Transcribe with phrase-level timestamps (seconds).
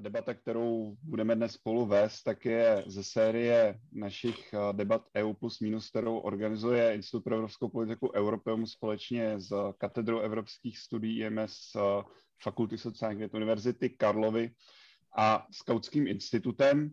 [0.00, 5.60] ta debata, kterou budeme dnes spolu vést, tak je ze série našich debat EU plus
[5.60, 11.76] minus, kterou organizuje Institut pro evropskou politiku Europeum společně s katedrou evropských studií IMS
[12.42, 14.50] Fakulty sociálních věd Univerzity Karlovy
[15.16, 16.90] a Skautským institutem.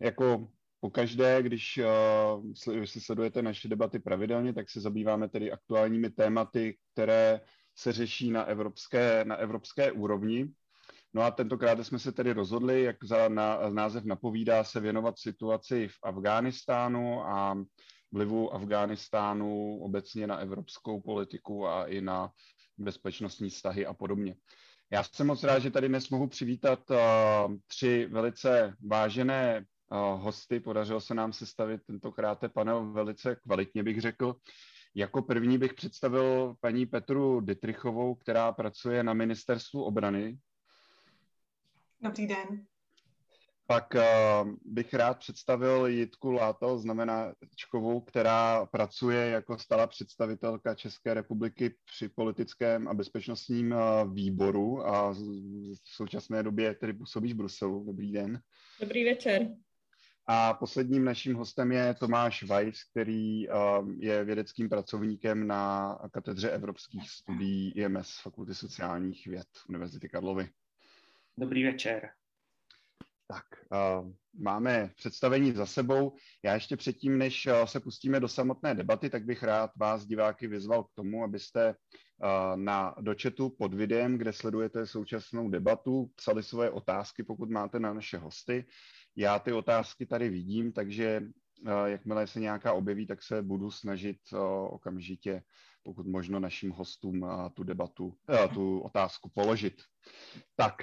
[0.00, 0.48] Jako
[0.80, 7.40] pokaždé, když uh, si sledujete naše debaty pravidelně, tak se zabýváme tedy aktuálními tématy, které
[7.76, 10.48] se řeší na evropské, na evropské úrovni.
[11.14, 15.88] No a tentokrát jsme se tedy rozhodli, jak za na, název napovídá, se věnovat situaci
[15.88, 17.64] v Afghánistánu a
[18.12, 22.30] vlivu Afghánistánu obecně na evropskou politiku a i na
[22.78, 24.36] bezpečnostní vztahy a podobně.
[24.92, 26.96] Já jsem moc rád, že tady dnes mohu přivítat uh,
[27.66, 30.60] tři velice vážené uh, hosty.
[30.60, 34.34] Podařilo se nám sestavit tentokrát panel velice kvalitně, bych řekl.
[34.94, 40.38] Jako první bych představil paní Petru Dytrichovou, která pracuje na ministerstvu obrany.
[42.02, 42.66] Dobrý den.
[43.66, 51.14] Pak uh, bych rád představil Jitku Láto, znamená Čkovou, která pracuje jako stala představitelka České
[51.14, 55.16] republiky při politickém a bezpečnostním uh, výboru a v
[55.84, 57.84] současné době tedy působíš v Bruselu.
[57.84, 58.40] Dobrý den.
[58.80, 59.48] Dobrý večer.
[60.26, 63.54] A posledním naším hostem je Tomáš Weiss, který uh,
[63.98, 70.50] je vědeckým pracovníkem na katedře evropských studií IMS Fakulty sociálních věd Univerzity Karlovy.
[71.40, 72.10] Dobrý večer.
[73.26, 76.16] Tak, uh, máme představení za sebou.
[76.44, 80.46] Já ještě předtím, než uh, se pustíme do samotné debaty, tak bych rád vás, diváky,
[80.46, 86.70] vyzval k tomu, abyste uh, na dočetu pod videem, kde sledujete současnou debatu, psali svoje
[86.70, 88.66] otázky, pokud máte na naše hosty.
[89.16, 91.22] Já ty otázky tady vidím, takže
[91.84, 94.18] jakmile se nějaká objeví, tak se budu snažit
[94.68, 95.42] okamžitě,
[95.82, 98.14] pokud možno našim hostům tu debatu,
[98.54, 99.74] tu otázku položit.
[100.56, 100.74] Tak,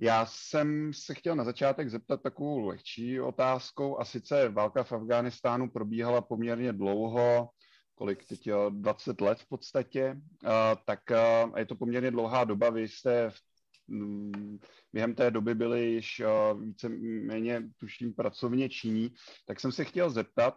[0.00, 5.70] já jsem se chtěl na začátek zeptat takovou lehčí otázkou a sice válka v Afghánistánu
[5.70, 7.50] probíhala poměrně dlouho,
[7.94, 10.16] kolik teď 20 let v podstatě,
[10.84, 11.00] tak
[11.56, 12.70] je to poměrně dlouhá doba.
[12.70, 13.40] Vy jste v
[14.92, 16.22] během té doby byli již
[16.60, 16.88] více
[17.26, 19.14] méně, tuším, pracovně činí,
[19.46, 20.54] tak jsem se chtěl zeptat,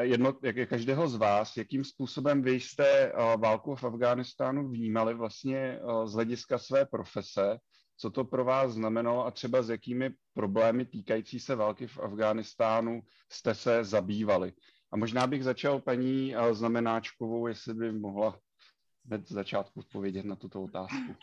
[0.00, 6.12] jedno, jak každého z vás, jakým způsobem vy jste válku v Afghánistánu vnímali vlastně z
[6.12, 7.58] hlediska své profese
[8.00, 13.00] co to pro vás znamenalo a třeba s jakými problémy týkající se války v Afghánistánu
[13.28, 14.52] jste se zabývali.
[14.92, 18.38] A možná bych začal paní eh, Znamenáčkovou, jestli by mohla
[19.04, 21.16] hned z začátku odpovědět na tuto otázku.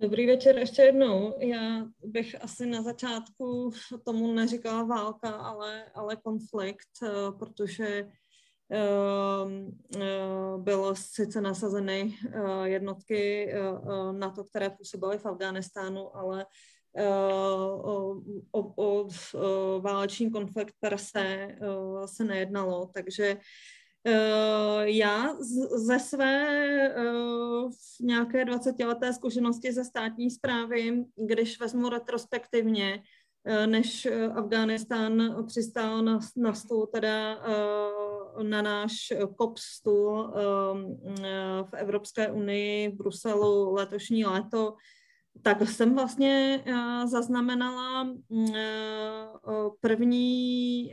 [0.00, 1.34] Dobrý večer ještě jednou.
[1.38, 3.70] Já bych asi na začátku
[4.04, 8.08] tomu neříkala válka, ale, ale konflikt, eh, protože
[8.70, 16.46] Ehm, eh, bylo sice nasazeny eh, jednotky eh, na to, které působily v Afghánistánu, ale
[18.52, 21.48] o, o, o válečný konflikt per se
[22.06, 23.36] se nejednalo, takže
[24.84, 25.34] já
[25.76, 26.44] ze své
[28.00, 33.02] nějaké 20-leté zkušenosti ze státní zprávy, když vezmu retrospektivně,
[33.66, 37.38] než Afghánistán přistál na, na stůl teda
[38.42, 38.92] na náš
[39.38, 40.32] COP stůl
[41.62, 44.74] v Evropské unii v Bruselu letošní léto,
[45.42, 46.64] tak jsem vlastně
[47.06, 48.56] zaznamenala uh,
[49.80, 50.92] první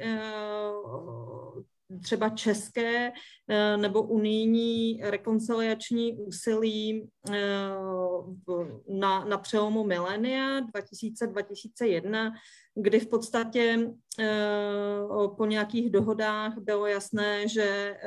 [2.03, 3.11] třeba české
[3.77, 7.09] nebo unijní rekonciliační úsilí
[8.89, 12.31] na, na přelomu milénia 2000-2001,
[12.75, 13.91] kdy v podstatě
[15.37, 17.97] po nějakých dohodách bylo jasné, že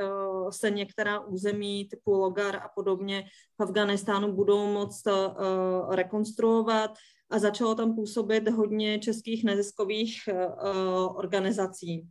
[0.51, 3.25] se některá území typu Logar a podobně
[3.61, 5.03] v Afganistánu budou moct
[5.91, 6.91] rekonstruovat
[7.31, 10.29] a začalo tam působit hodně českých neziskových
[11.15, 12.09] organizací.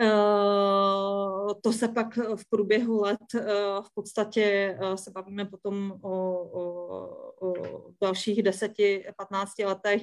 [0.00, 3.42] Eh, to se pak v průběhu let eh,
[3.82, 6.10] v podstatě eh, se bavíme potom o,
[6.42, 6.94] o,
[7.40, 7.54] o
[8.02, 10.02] dalších 10-15 letech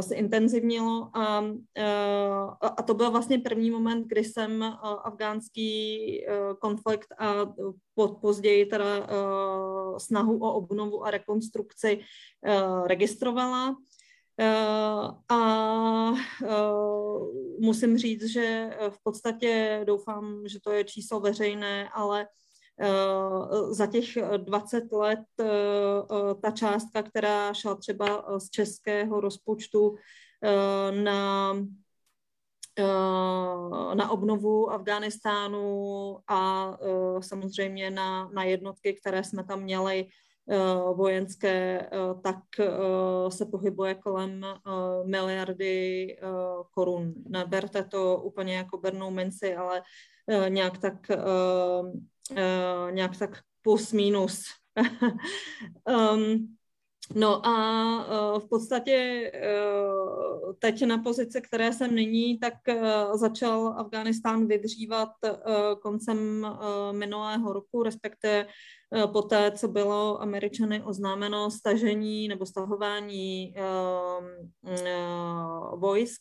[0.00, 1.44] se intenzivnilo a,
[2.62, 4.62] a to byl vlastně první moment, kdy jsem
[5.04, 6.24] afgánský
[6.60, 7.34] konflikt a
[8.20, 8.86] později teda
[9.98, 12.00] snahu o obnovu a rekonstrukci
[12.86, 13.76] registrovala.
[14.40, 16.12] Eh, a
[16.44, 16.48] eh,
[17.58, 22.28] musím říct, že v podstatě doufám, že to je číslo veřejné, ale
[22.80, 25.20] eh, za těch 20 let
[26.42, 29.96] ta částka, která šla třeba z českého rozpočtu
[30.90, 31.54] na
[33.94, 36.70] na obnovu Afghánistánu a
[37.20, 40.06] samozřejmě na, na jednotky, které jsme tam měli,
[40.94, 41.90] vojenské,
[42.22, 42.38] tak
[43.28, 44.46] se pohybuje kolem
[45.04, 46.16] miliardy
[46.70, 47.14] korun.
[47.28, 49.82] Neberte to úplně jako bernou minci, ale
[50.48, 51.10] nějak tak,
[52.90, 54.44] nějak tak plus minus.
[56.14, 56.57] um,
[57.14, 63.74] No a uh, v podstatě uh, teď na pozici, které jsem nyní, tak uh, začal
[63.78, 65.08] Afghánistán vydřívat
[65.82, 66.46] koncem
[66.92, 68.46] minulého roku, respektive
[69.12, 73.54] poté, co bylo Američany oznámeno stažení nebo stahování
[75.76, 76.20] vojsk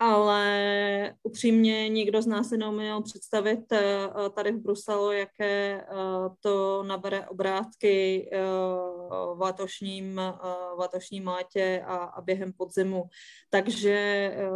[0.00, 5.86] ale upřímně nikdo z nás si neuměl představit eh, tady v Bruselu, jaké eh,
[6.40, 8.40] to nabere obrátky eh,
[9.34, 10.20] v letošním,
[10.76, 13.04] v letošním létě a, a během podzimu.
[13.50, 13.96] Takže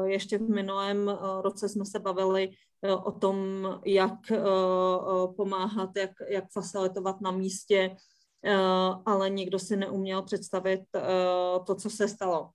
[0.04, 2.50] ještě v minulém roce jsme se bavili
[3.04, 3.36] o tom,
[3.84, 4.18] jak
[5.36, 7.96] pomáhat, jak, jak facilitovat na místě,
[9.06, 10.80] ale nikdo si neuměl představit
[11.66, 12.50] to, co se stalo.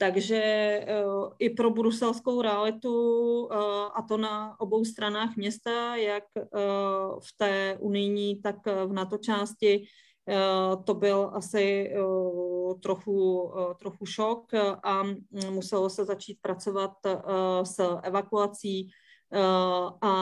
[0.00, 0.42] Takže
[0.86, 2.94] uh, i pro bruselskou realitu,
[3.42, 3.56] uh,
[3.94, 9.84] a to na obou stranách města, jak uh, v té unijní, tak v NATO části,
[10.84, 11.94] to byl asi
[12.82, 14.54] trochu, trochu šok
[14.84, 15.02] a
[15.50, 16.90] muselo se začít pracovat
[17.62, 18.90] s evakuací
[20.02, 20.12] a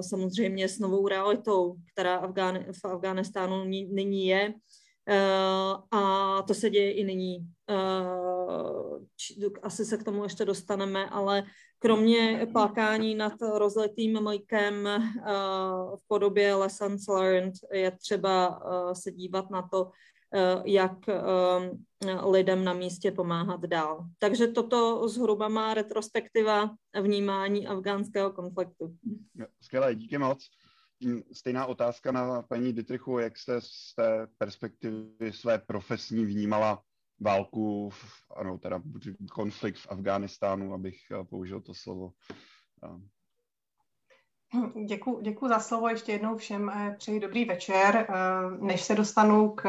[0.00, 2.32] samozřejmě s novou realitou, která
[2.72, 4.54] v Afghánistánu nyní je.
[5.90, 7.38] A to se děje i nyní
[9.62, 11.44] asi se k tomu ještě dostaneme, ale
[11.78, 14.88] kromě plakání nad rozletým mlíkem
[15.96, 18.62] v podobě lessons learned je třeba
[18.92, 19.90] se dívat na to,
[20.64, 20.98] jak
[22.22, 24.04] lidem na místě pomáhat dál.
[24.18, 26.70] Takže toto zhruba má retrospektiva
[27.02, 28.96] vnímání afgánského konfliktu.
[29.60, 30.50] Skvělé, díky moc.
[31.32, 36.82] Stejná otázka na paní Dietrichu, jak jste z té perspektivy své profesní vnímala
[37.20, 37.90] válku,
[38.36, 38.82] ano, teda
[39.32, 42.12] konflikt v Afghánistánu, abych eh, použil to slovo.
[44.86, 46.70] Děkuji děkuji za slovo ještě jednou všem.
[46.70, 47.96] Eh, přeji dobrý večer.
[47.96, 48.14] Eh,
[48.60, 49.62] než se dostanu k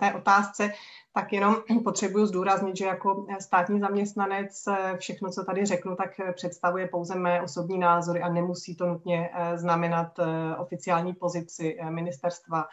[0.00, 0.72] té otázce,
[1.16, 4.64] tak jenom potřebuji zdůraznit, že jako státní zaměstnanec
[4.98, 10.20] všechno, co tady řeknu, tak představuje pouze mé osobní názory a nemusí to nutně znamenat
[10.58, 12.64] oficiální pozici Ministerstva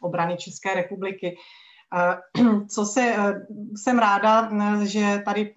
[0.00, 1.36] obrany České republiky.
[2.68, 4.50] Co se, eh, jsem ráda,
[4.84, 5.54] že tady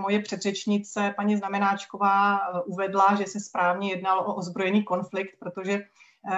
[0.00, 5.82] moje předřečnice, paní Znamenáčková, eh, uvedla, že se správně jednalo o ozbrojený konflikt, protože eh,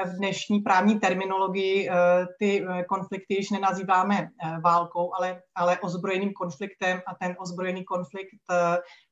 [0.04, 1.90] v dnešní právní terminologii
[2.38, 4.28] ty konflikty již nenazýváme
[4.64, 8.40] válkou, ale, ale ozbrojeným konfliktem a ten ozbrojený konflikt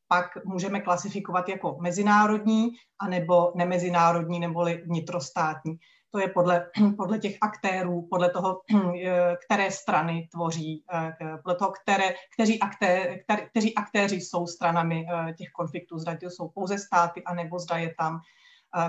[0.09, 5.79] pak můžeme klasifikovat jako mezinárodní anebo nemezinárodní neboli vnitrostátní.
[6.11, 8.61] To je podle, podle těch aktérů, podle toho,
[9.47, 15.33] které strany tvoří, eh, podle toho, které, kteří, akté, které, kteří aktéři jsou stranami eh,
[15.33, 18.21] těch konfliktů, zda to jsou pouze státy, anebo zda je tam eh,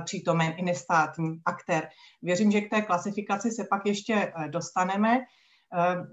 [0.05, 1.89] přítomen i nestátní aktér.
[2.21, 5.19] Věřím, že k té klasifikaci se pak ještě dostaneme.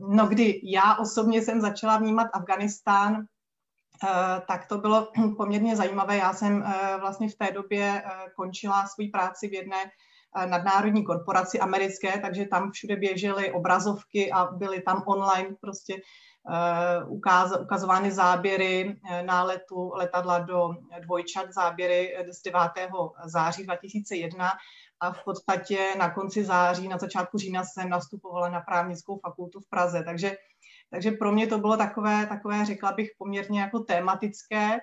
[0.09, 3.25] No, kdy já osobně jsem začala vnímat Afganistán,
[4.49, 6.17] tak to bylo poměrně zajímavé.
[6.17, 6.65] Já jsem
[7.01, 8.03] vlastně v té době
[8.37, 9.91] končila svou práci v jedné
[10.47, 15.97] nadnárodní korporaci americké, takže tam všude běžely obrazovky a byly tam online prostě
[17.07, 20.71] ukaz, ukazovány záběry uh, náletu letadla do
[21.01, 22.61] dvojčat, záběry z 9.
[23.25, 24.51] září 2001
[25.01, 29.69] a v podstatě na konci září, na začátku října jsem nastupovala na právnickou fakultu v
[29.69, 30.37] Praze, takže
[30.93, 34.81] takže pro mě to bylo takové, takové, řekla bych, poměrně jako tematické.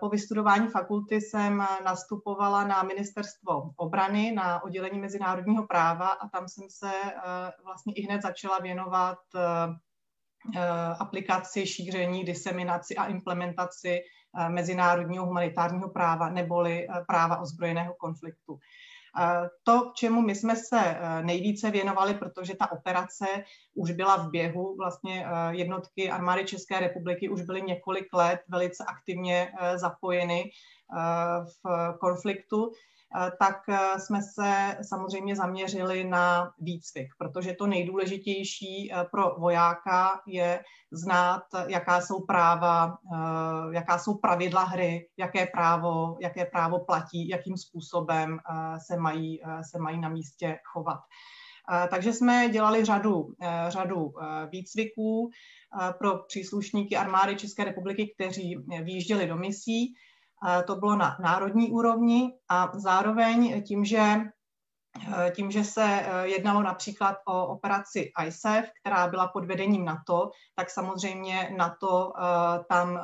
[0.00, 6.64] Po vystudování fakulty jsem nastupovala na ministerstvo obrany, na oddělení mezinárodního práva a tam jsem
[6.70, 9.89] se eh, vlastně i hned začala věnovat eh, eh,
[10.98, 14.00] aplikaci, šíření, diseminaci a implementaci
[14.48, 18.58] mezinárodního humanitárního práva neboli práva ozbrojeného konfliktu.
[19.62, 23.26] To, čemu my jsme se eh, nejvíce věnovali, protože ta operace
[23.74, 28.84] už byla v běhu, vlastně eh, jednotky armády České republiky už byly několik let velice
[28.84, 30.50] aktivně eh, zapojeny
[31.62, 32.76] v konfliktu, Eh,
[33.38, 40.64] tak eh, jsme se samozřejmě zaměřili na výcvik, protože to nejdůležitější eh, pro vojáka je
[40.92, 42.98] znát, jaká jsou práva,
[43.72, 48.38] jaká jsou pravidla hry, jaké právo, jaké právo platí, jakým způsobem
[48.86, 49.40] se mají,
[49.70, 50.98] se mají na místě chovat.
[51.90, 53.34] Takže jsme dělali řadu,
[53.68, 54.12] řadu
[54.50, 55.30] výcviků
[55.98, 59.94] pro příslušníky armády České republiky, kteří výjížděli do misí
[60.66, 64.00] to bylo na národní úrovni a zároveň tím, že
[65.36, 71.54] tím, že se jednalo například o operaci ISAF, která byla pod vedením NATO, tak samozřejmě
[71.56, 72.12] NATO
[72.68, 73.00] tam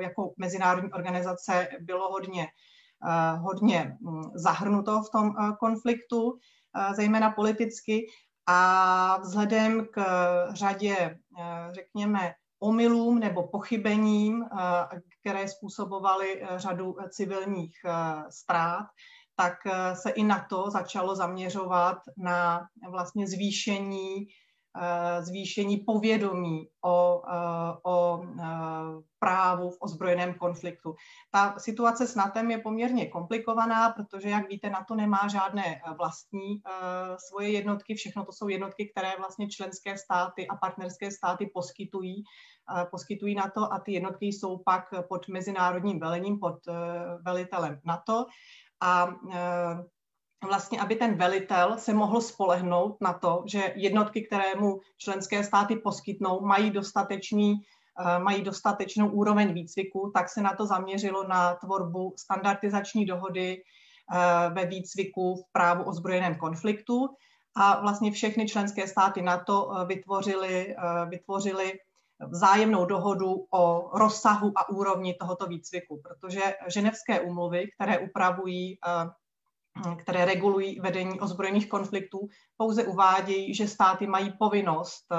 [0.00, 2.46] jako mezinárodní organizace bylo hodně,
[3.38, 6.38] hodně hm, zahrnuto v tom konfliktu,
[6.94, 8.06] zejména politicky.
[8.46, 10.04] A vzhledem k
[10.52, 11.18] řadě,
[11.72, 12.34] řekněme,
[12.64, 14.44] omylům nebo pochybením,
[15.20, 17.74] které způsobovaly řadu civilních
[18.30, 18.86] ztrát,
[19.36, 19.54] tak
[19.94, 24.26] se i na to začalo zaměřovat na vlastně zvýšení
[24.76, 28.44] Eh, zvýšení povědomí o, eh, o eh,
[29.18, 30.94] právu v ozbrojeném konfliktu.
[31.30, 36.62] Ta situace s NATO je poměrně komplikovaná, protože, jak víte, NATO nemá žádné vlastní
[37.28, 42.24] svoje jednotky, všechno to jsou jednotky, které vlastně členské státy a partnerské státy poskytují,
[42.90, 46.58] poskytují NATO a ty jednotky jsou pak pod mezinárodním velením, pod
[47.24, 48.26] velitelem NATO.
[48.80, 49.14] A
[50.44, 55.76] vlastně, aby ten velitel se mohl spolehnout na to, že jednotky, které mu členské státy
[55.76, 57.54] poskytnou, mají dostatečný
[58.00, 64.50] eh, mají dostatečnou úroveň výcviku, tak se na to zaměřilo na tvorbu standardizační dohody eh,
[64.50, 67.08] ve výcviku v právu o zbrojeném konfliktu
[67.56, 70.76] a vlastně všechny členské státy NATO eh, vytvořily,
[71.08, 71.72] vytvořili
[72.28, 78.78] vzájemnou dohodu o rozsahu a úrovni tohoto výcviku, protože ženevské úmluvy, které upravují
[79.98, 85.16] které regulují vedení ozbrojených konfliktů, pouze uvádějí, že státy mají povinnost eh,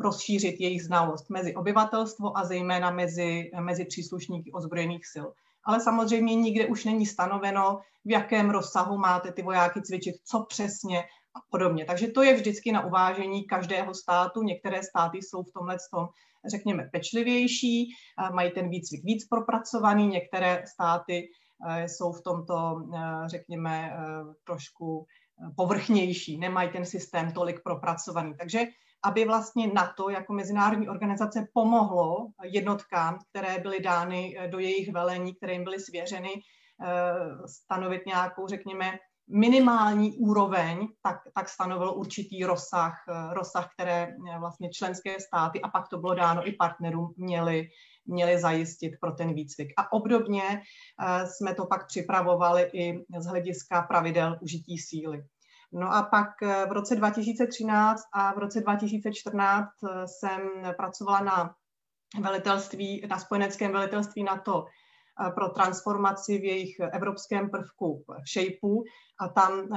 [0.00, 5.26] rozšířit jejich znalost mezi obyvatelstvo a zejména mezi, mezi příslušníky ozbrojených sil.
[5.64, 11.04] Ale samozřejmě nikde už není stanoveno, v jakém rozsahu máte ty vojáky cvičit, co přesně
[11.36, 11.84] a podobně.
[11.84, 14.42] Takže to je vždycky na uvážení každého státu.
[14.42, 16.08] Některé státy jsou v tomhle tom,
[16.50, 17.88] řekněme, pečlivější,
[18.32, 21.28] mají ten výcvik víc propracovaný, některé státy
[21.64, 25.06] Eh, jsou v tomto, eh, řekněme, eh, trošku
[25.56, 28.34] povrchnější, nemají ten systém tolik propracovaný.
[28.38, 28.64] Takže
[29.04, 35.52] aby vlastně NATO jako mezinárodní organizace pomohlo jednotkám, které byly dány do jejich velení, které
[35.52, 36.30] jim byly svěřeny,
[37.46, 45.60] stanovit nějakou, řekněme, minimální úroveň, tak, tak stanovil určitý rozsah, rozsah, které vlastně členské státy
[45.60, 47.68] a pak to bylo dáno i partnerům měly,
[48.06, 49.72] měli zajistit pro ten výcvik.
[49.76, 55.24] A obdobně eh, jsme to pak připravovali i z hlediska pravidel užití síly.
[55.72, 60.40] No a pak eh, v roce 2013 a v roce 2014 eh, jsem
[60.76, 61.54] pracovala na
[62.20, 64.64] velitelství, na spojeneckém velitelství NATO
[65.34, 68.82] pro transformaci v jejich evropském prvku v SHAPEu.
[69.20, 69.68] A tam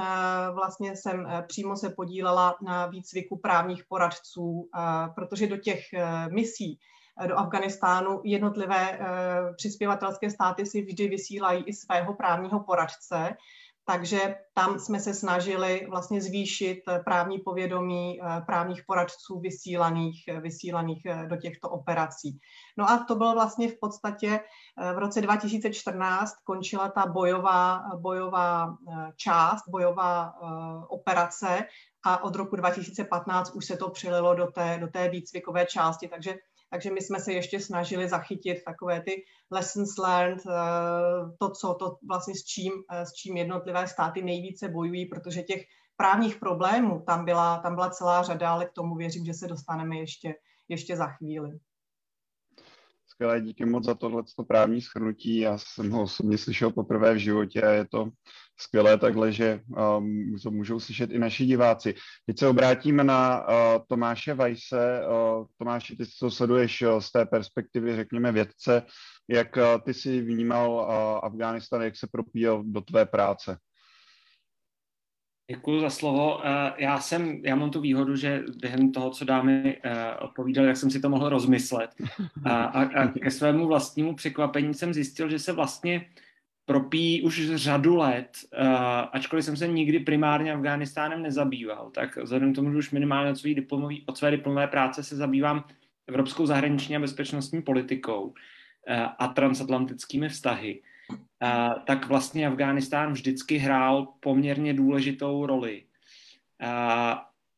[0.54, 4.68] vlastně jsem přímo se podílela na výcviku právních poradců,
[5.14, 5.80] protože do těch
[6.30, 6.78] misí
[7.26, 13.36] do Afganistánu jednotlivé eh, přispěvatelské státy si vždy vysílají i svého právního poradce,
[13.92, 21.02] takže tam jsme se snažili vlastně zvýšit eh, právní povědomí eh, právních poradců vysílaných, vysílaných
[21.26, 22.38] do těchto operací.
[22.78, 24.40] No a to bylo vlastně v podstatě
[24.94, 28.76] v roce 2014 končila ta bojová, bojová
[29.16, 30.32] část, bojová
[30.88, 31.66] operace
[32.04, 36.34] a od roku 2015 už se to přililo do té, do té výcvikové části, takže
[36.70, 40.52] takže my jsme se ještě snažili zachytit takové ty lessons learned, eh,
[41.38, 45.64] to, co to vlastně s čím, eh, s čím jednotlivé státy nejvíce bojují, protože těch
[45.96, 49.96] právních problémů tam byla, tam byla celá řada, ale k tomu věřím, že se dostaneme
[49.96, 50.34] ještě,
[50.68, 51.58] ještě za chvíli.
[53.20, 55.38] Skvělé, díky moc za tohle právní schrnutí.
[55.38, 58.10] Já jsem ho osobně slyšel poprvé v životě a je to
[58.60, 59.60] skvělé takhle, že
[59.98, 61.94] um, to můžou slyšet i naši diváci.
[62.26, 63.54] Teď se obrátíme na uh,
[63.88, 65.02] Tomáše Vajse.
[65.06, 68.82] Uh, Tomáši, ty to sleduješ uh, z té perspektivy, řekněme, vědce.
[69.28, 70.84] Jak uh, ty si vnímal uh,
[71.22, 73.58] Afghánistán, jak se propíjel do tvé práce?
[75.50, 76.40] Děkuji za slovo.
[76.44, 80.76] Eh, já jsem, já mám tu výhodu, že během toho, co dámy eh, odpovídal, jak
[80.76, 81.90] jsem si to mohl rozmyslet.
[82.44, 86.06] A, a, a ke svému vlastnímu překvapení jsem zjistil, že se vlastně
[86.66, 88.66] propí už řadu let, eh,
[89.12, 93.38] ačkoliv jsem se nikdy primárně Afghánistánem nezabýval, tak vzhledem k tomu, že už minimálně od
[93.38, 95.64] své, diplomový, od své diplomové práce se zabývám
[96.08, 98.34] evropskou zahraniční a bezpečnostní politikou
[99.18, 100.82] a transatlantickými vztahy,
[101.84, 105.82] tak vlastně Afghánistán vždycky hrál poměrně důležitou roli.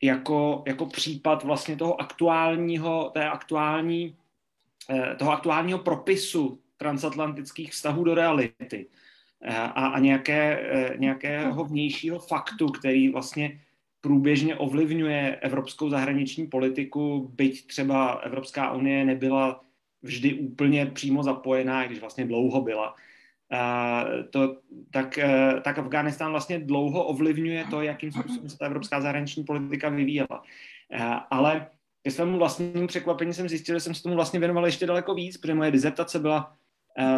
[0.03, 4.17] Jako, jako případ vlastně toho aktuálního, té aktuální,
[4.91, 8.87] e, toho aktuálního propisu transatlantických vztahů do reality
[9.41, 13.61] e, a, a nějaké, e, nějakého vnějšího faktu, který vlastně
[14.01, 19.65] průběžně ovlivňuje evropskou zahraniční politiku, byť třeba Evropská unie nebyla
[20.03, 22.95] vždy úplně přímo zapojená, když vlastně dlouho byla
[24.31, 24.57] to,
[24.91, 25.19] tak,
[25.65, 30.43] tak Afghánistán vlastně dlouho ovlivňuje to, jakým způsobem se ta evropská zahraniční politika vyvíjela.
[31.31, 31.67] Ale
[32.03, 35.37] ke svému vlastnímu překvapení jsem zjistil, že jsem se tomu vlastně věnoval ještě daleko víc,
[35.37, 36.57] protože moje dizertace byla,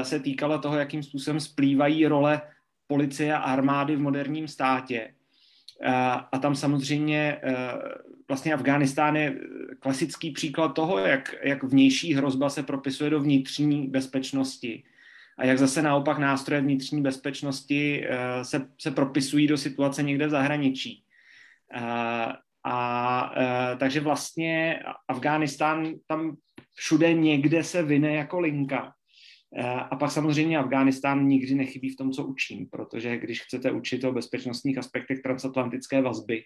[0.03, 2.41] se týkala toho, jakým způsobem splývají role
[2.87, 5.15] policie a armády v moderním státě.
[6.33, 7.41] A tam samozřejmě
[8.29, 9.41] vlastně Afghánistán je
[9.81, 14.83] klasický příklad toho, jak, jak vnější hrozba se propisuje do vnitřní bezpečnosti
[15.39, 18.07] a jak zase naopak nástroje vnitřní bezpečnosti
[18.43, 21.05] se, se propisují do situace někde v zahraničí.
[21.75, 26.37] A, a takže vlastně Afghánistán tam
[26.75, 28.93] všude někde se vyne jako linka.
[29.91, 34.13] A pak samozřejmě Afghánistán nikdy nechybí v tom, co učím, protože když chcete učit o
[34.13, 36.43] bezpečnostních aspektech transatlantické vazby,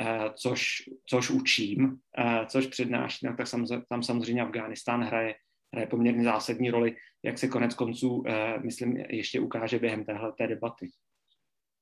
[0.00, 3.48] eh, což, což učím, eh, což přednáším, tak
[3.88, 5.34] tam samozřejmě Afghánistán hraje,
[5.74, 10.90] hraje poměrně zásadní roli, jak se konec konců, eh, myslím, ještě ukáže během téhle debaty.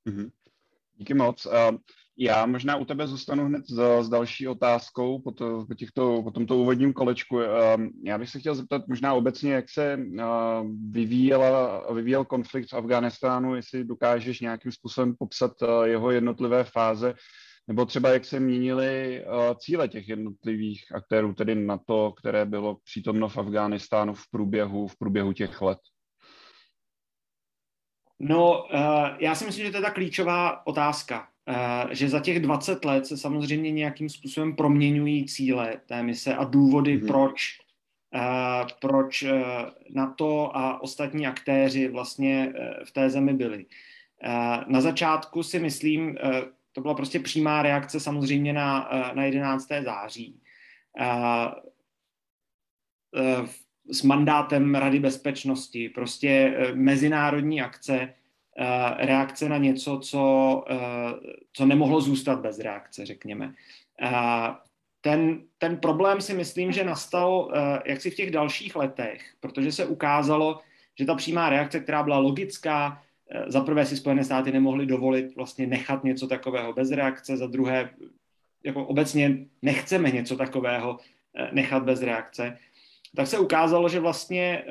[0.09, 0.31] Mm-hmm.
[0.97, 1.47] Díky moc.
[2.17, 6.31] Já možná u tebe zůstanu hned s, s další otázkou po, to, po, těchto, po
[6.31, 7.41] tomto úvodním kolečku.
[7.41, 9.99] Ehm, já bych se chtěl zeptat možná obecně, jak se
[10.91, 17.15] vyvíjela, vyvíjel konflikt v Afghánistánu, jestli dokážeš nějakým způsobem popsat eh, jeho jednotlivé fáze,
[17.69, 19.25] nebo třeba jak se měnily eh,
[19.59, 24.99] cíle těch jednotlivých aktérů, tedy na to, které bylo přítomno v Afghánistánu v průběhu, v
[24.99, 25.79] průběhu těch let.
[28.25, 28.79] No, uh,
[29.19, 31.29] já si myslím, že to je ta klíčová otázka.
[31.49, 36.45] Uh, že za těch 20 let se samozřejmě nějakým způsobem proměňují cíle té mise a
[36.45, 37.07] důvody, mm-hmm.
[37.07, 37.59] proč,
[38.81, 39.25] proč
[39.95, 42.53] NATO a ostatní aktéři vlastně
[42.85, 43.67] v té zemi byli.
[44.67, 46.19] Na začátku si myslím,
[46.73, 49.69] to byla prostě přímá reakce samozřejmě na, uh, na 11.
[49.85, 50.41] září.
[51.01, 51.07] Uh,
[53.41, 53.49] uh,
[53.91, 58.15] s mandátem Rady bezpečnosti, prostě mezinárodní akce,
[58.59, 60.77] Eh, reakce na něco, co, eh,
[61.53, 63.55] co nemohlo zůstat bez reakce, řekněme.
[64.03, 64.11] Eh,
[65.01, 67.53] ten, ten problém si myslím, že nastal
[67.87, 70.61] jaksi v těch dalších letech, protože se ukázalo,
[70.99, 73.03] že ta přímá reakce, která byla logická,
[73.47, 77.91] za prvé si Spojené státy nemohly dovolit vlastně nechat něco takového bez reakce, za druhé
[78.65, 80.99] jako obecně nechceme něco takového
[81.53, 82.59] nechat bez reakce,
[83.17, 84.65] tak se ukázalo, že vlastně,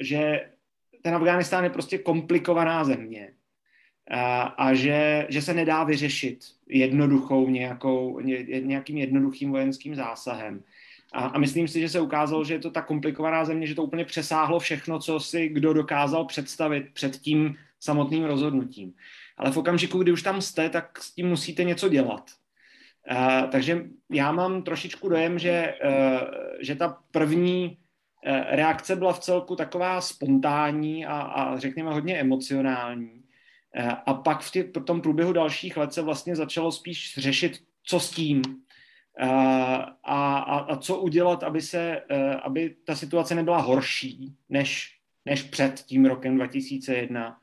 [0.00, 0.50] že
[1.02, 3.32] ten Afghánistán je prostě komplikovaná země
[4.10, 10.62] a, a že, že se nedá vyřešit jednoduchou nějakou, ně, nějakým jednoduchým vojenským zásahem.
[11.12, 13.82] A, a myslím si, že se ukázalo, že je to tak komplikovaná země, že to
[13.82, 18.92] úplně přesáhlo všechno, co si kdo dokázal představit před tím samotným rozhodnutím.
[19.36, 22.30] Ale v okamžiku, kdy už tam jste, tak s tím musíte něco dělat.
[23.10, 26.28] Uh, takže já mám trošičku dojem, že, uh,
[26.60, 27.76] že ta první
[28.28, 33.22] Eh, reakce byla v celku taková spontánní a, a řekněme hodně emocionální.
[34.06, 38.00] A pak v, tě, v tom průběhu dalších let se vlastně začalo spíš řešit, co
[38.00, 38.42] s tím
[39.20, 42.00] a, a, a co udělat, aby, se,
[42.42, 47.38] aby ta situace nebyla horší než, než před tím rokem 2001.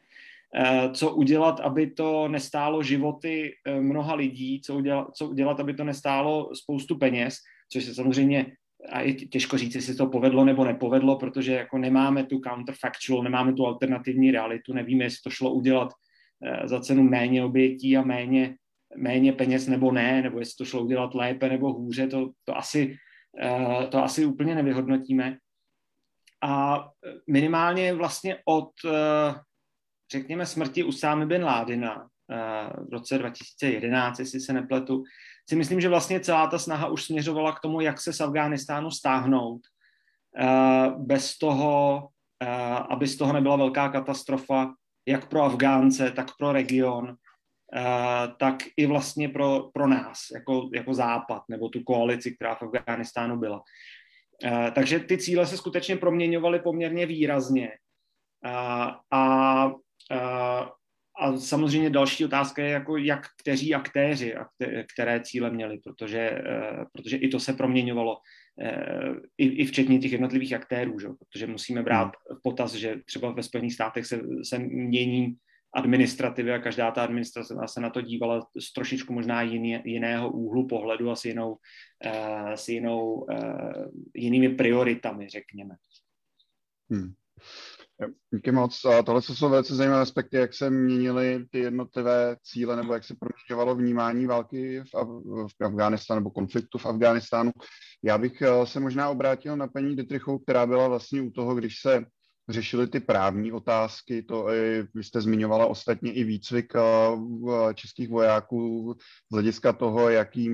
[0.93, 6.55] Co udělat, aby to nestálo životy mnoha lidí, co udělat, co udělat, aby to nestálo
[6.55, 7.35] spoustu peněz,
[7.69, 8.45] což se samozřejmě
[8.89, 13.53] a je těžko říct, jestli to povedlo nebo nepovedlo, protože jako nemáme tu counterfactual, nemáme
[13.53, 15.89] tu alternativní realitu, nevíme, jestli to šlo udělat
[16.43, 18.55] eh, za cenu méně obětí a méně,
[18.97, 22.95] méně peněz nebo ne, nebo jestli to šlo udělat lépe nebo hůře, to, to, asi,
[23.41, 25.37] eh, to asi úplně nevyhodnotíme.
[26.43, 26.85] A
[27.29, 29.35] minimálně vlastně od, eh,
[30.11, 32.07] řekněme, smrti Usámy bin Ládina
[32.89, 35.03] v roce 2011, jestli se nepletu,
[35.49, 38.91] si myslím, že vlastně celá ta snaha už směřovala k tomu, jak se z Afghánistánu
[38.91, 39.61] stáhnout,
[40.39, 42.07] eh, bez toho,
[42.43, 44.73] eh, aby z toho nebyla velká katastrofa,
[45.07, 47.15] jak pro Afgánce, tak pro region, eh,
[48.37, 53.37] tak i vlastně pro, pro nás, jako, jako Západ, nebo tu koalici, která v Afghánistánu
[53.37, 53.61] byla.
[54.75, 57.71] Takže ty cíle se skutečně proměňovaly poměrně výrazně.
[58.45, 59.75] A, a,
[61.19, 64.45] a samozřejmě další otázka je, jako jak kteří aktéři a
[64.93, 68.17] které cíle měli, protože, eh, protože i to se proměňovalo,
[68.61, 71.07] eh, i, i včetně těch jednotlivých aktérů, že?
[71.07, 75.35] protože musíme brát v potaz, že třeba ve Spojených státech se, se mění
[75.75, 80.67] administrativy a každá ta administrativa se na to dívala z trošičku možná jiný, jiného úhlu
[80.67, 81.51] pohledu a s, jinou,
[82.05, 85.75] uh, s jinou, uh, jinými prioritami, řekněme.
[86.91, 87.13] Hmm.
[88.33, 88.85] Díky moc.
[88.85, 93.15] A tohle jsou velice zajímavé aspekty, jak se měnily ty jednotlivé cíle nebo jak se
[93.15, 97.51] proměňovalo vnímání války v, Af- v Afghánistánu nebo konfliktu v Afghánistánu.
[98.03, 101.81] Já bych eh, se možná obrátil na paní Detrichovou, která byla vlastně u toho, když
[101.81, 102.05] se
[102.49, 104.47] řešili ty právní otázky, to
[104.95, 106.73] vy jste zmiňovala ostatně i výcvik
[107.73, 108.95] českých vojáků
[109.31, 110.51] z hlediska toho, jaký,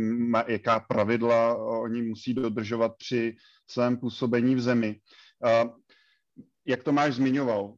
[0.47, 3.35] jaká pravidla oni musí dodržovat při
[3.69, 4.99] svém působení v zemi.
[6.65, 7.73] Jak to máš zmiňoval,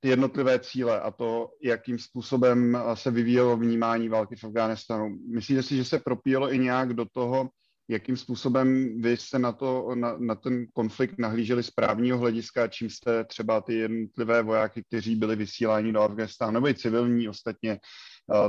[0.00, 5.18] ty jednotlivé cíle a to, jakým způsobem se vyvíjelo vnímání války v Afghánistánu.
[5.34, 7.48] Myslíte si, že se propíjelo i nějak do toho,
[7.90, 12.90] jakým způsobem vy jste na, to, na, na ten konflikt nahlíželi z právního hlediska, čím
[12.90, 17.78] jste třeba ty jednotlivé vojáky, kteří byli vysíláni do Afganistánu, nebo i civilní ostatně,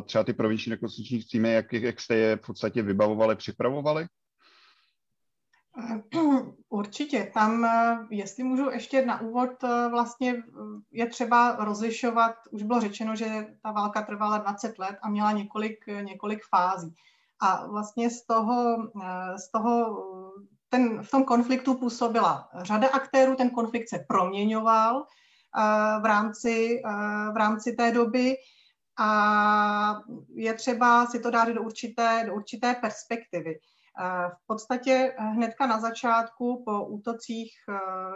[0.06, 4.08] třeba ty provinční rekonstrukční týmy, jak, jak jste je v podstatě vybavovali, připravovali?
[6.69, 7.32] Určitě.
[7.34, 7.67] Tam,
[8.10, 9.49] jestli můžu ještě na úvod,
[9.91, 10.43] vlastně
[10.91, 13.25] je třeba rozlišovat, už bylo řečeno, že
[13.63, 16.95] ta válka trvala 20 let a měla několik, několik fází.
[17.41, 18.77] A vlastně z toho,
[19.38, 20.04] z toho
[20.69, 25.06] ten, v tom konfliktu působila řada aktérů, ten konflikt se proměňoval
[26.01, 26.82] v rámci,
[27.34, 28.36] v rámci té doby
[28.99, 30.01] a
[30.36, 33.60] je třeba si to dát do určité, do určité perspektivy.
[34.30, 37.54] V podstatě hnedka na začátku po útocích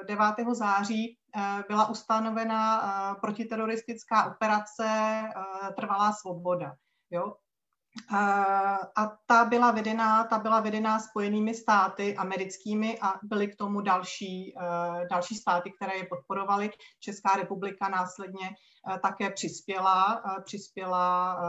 [0.08, 0.26] 9.
[0.52, 1.18] září
[1.68, 4.86] byla ustanovena protiteroristická operace
[5.76, 6.76] Trvalá svoboda.
[7.10, 7.34] Jo?
[8.96, 14.56] A ta byla vedená, ta byla vedená spojenými státy americkými a byly k tomu další,
[15.10, 16.70] další státy, které je podporovaly.
[17.00, 18.50] Česká republika následně
[19.02, 21.40] také přispěla, přispěla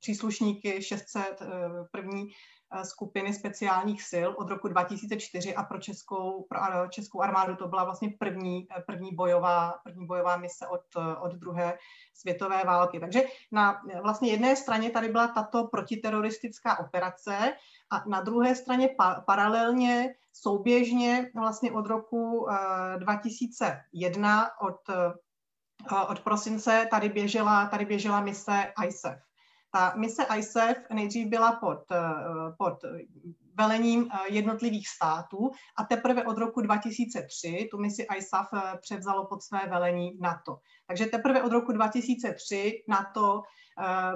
[0.00, 1.42] příslušníky 600
[1.90, 2.34] první Eh,
[2.82, 8.14] skupiny speciálních sil od roku 2004 a pro českou, pro českou armádu to byla vlastně
[8.18, 11.78] první, eh, první, bojová, první bojová mise od, eh, od druhé
[12.14, 13.00] světové války.
[13.00, 17.52] Takže na vlastně jedné straně tady byla tato protiteroristická operace
[17.90, 22.46] a na druhé straně pa, paralelně, souběžně vlastně od roku
[22.98, 24.80] 2001, od,
[26.08, 29.31] od prosince tady běžela, tady běžela mise ISAF.
[29.74, 31.98] Ta mise ISAF nejdřív byla pod, eh,
[32.58, 32.74] pod
[33.54, 39.42] velením eh, jednotlivých států a teprve od roku 2003 tu misi ISAF eh, převzalo pod
[39.42, 40.58] své velení NATO.
[40.86, 43.42] Takže teprve od roku 2003 NATO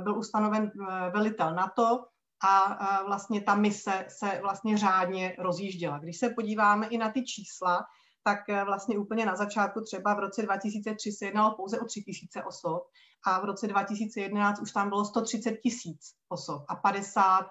[0.03, 0.71] byl ustanoven
[1.13, 2.05] velitel NATO
[2.45, 5.99] a vlastně ta mise se vlastně řádně rozjížděla.
[5.99, 7.85] Když se podíváme i na ty čísla,
[8.27, 12.83] tak vlastně úplně na začátku třeba v roce 2003 se jednalo pouze o 3000 osob
[13.27, 17.47] a v roce 2011 už tam bylo 130 tisíc osob a 50,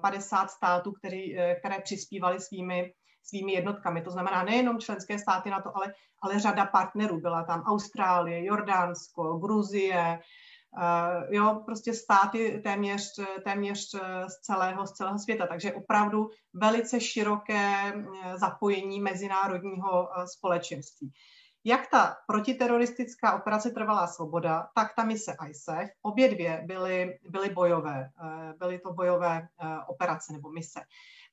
[0.00, 4.02] 50 států, který, které přispívaly svými, svými jednotkami.
[4.02, 7.20] To znamená nejenom členské státy na to, ale, ale řada partnerů.
[7.20, 10.18] Byla tam Austrálie, Jordánsko, Gruzie,
[11.30, 13.90] jo, prostě státy téměř, téměř
[14.26, 15.46] z celého, z celého světa.
[15.46, 17.92] Takže opravdu velice široké
[18.36, 21.12] zapojení mezinárodního společenství.
[21.66, 28.10] Jak ta protiteroristická operace Trvalá svoboda, tak ta mise ISAF, obě dvě byly, byly bojové,
[28.24, 30.80] eh, byly to bojové eh, operace nebo mise.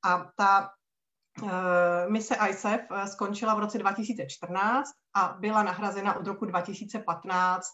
[0.04, 0.81] A ta eh,
[2.08, 7.66] mise ISAF skončila v roce 2014 a byla nahrazena od roku 2015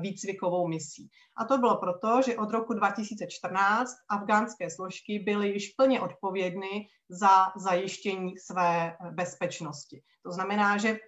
[0.00, 1.10] výcvikovou misí.
[1.36, 7.52] A to bylo proto, že od roku 2014 afgánské složky byly již plně odpovědny za
[7.56, 10.02] zajištění své bezpečnosti.
[10.22, 10.98] To znamená, že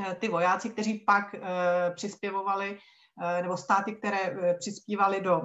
[0.00, 1.40] Eh, ty vojáci, kteří pak eh,
[1.94, 2.78] přispěvovali
[3.22, 5.42] eh, nebo státy, které přispívaly do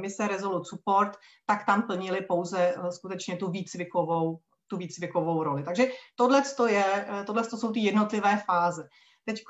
[0.00, 1.16] mise Resolute Support,
[1.46, 5.62] tak tam plnili pouze skutečně tu výcvikovou, tu výcvikovou roli.
[5.62, 8.88] Takže tohle je, tohle jsou ty jednotlivé fáze.
[9.24, 9.42] Teď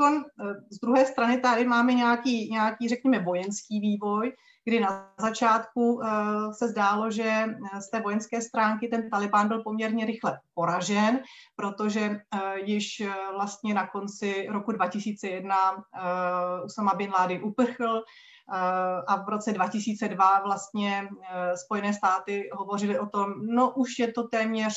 [0.70, 4.32] z druhé strany tady máme nějaký, nějaký, řekněme, vojenský vývoj,
[4.64, 6.04] kdy na začátku uh,
[6.52, 11.20] se zdálo, že eh, z té vojenské stránky ten Taliban byl poměrně rychle poražen,
[11.56, 12.20] protože
[12.64, 15.80] již vlastně na konci roku 2001 uh,
[16.64, 18.02] Usama bin Laden uprchl,
[19.08, 21.08] a v roce 2002 vlastně
[21.64, 24.74] Spojené státy hovořily o tom, no už je to téměř,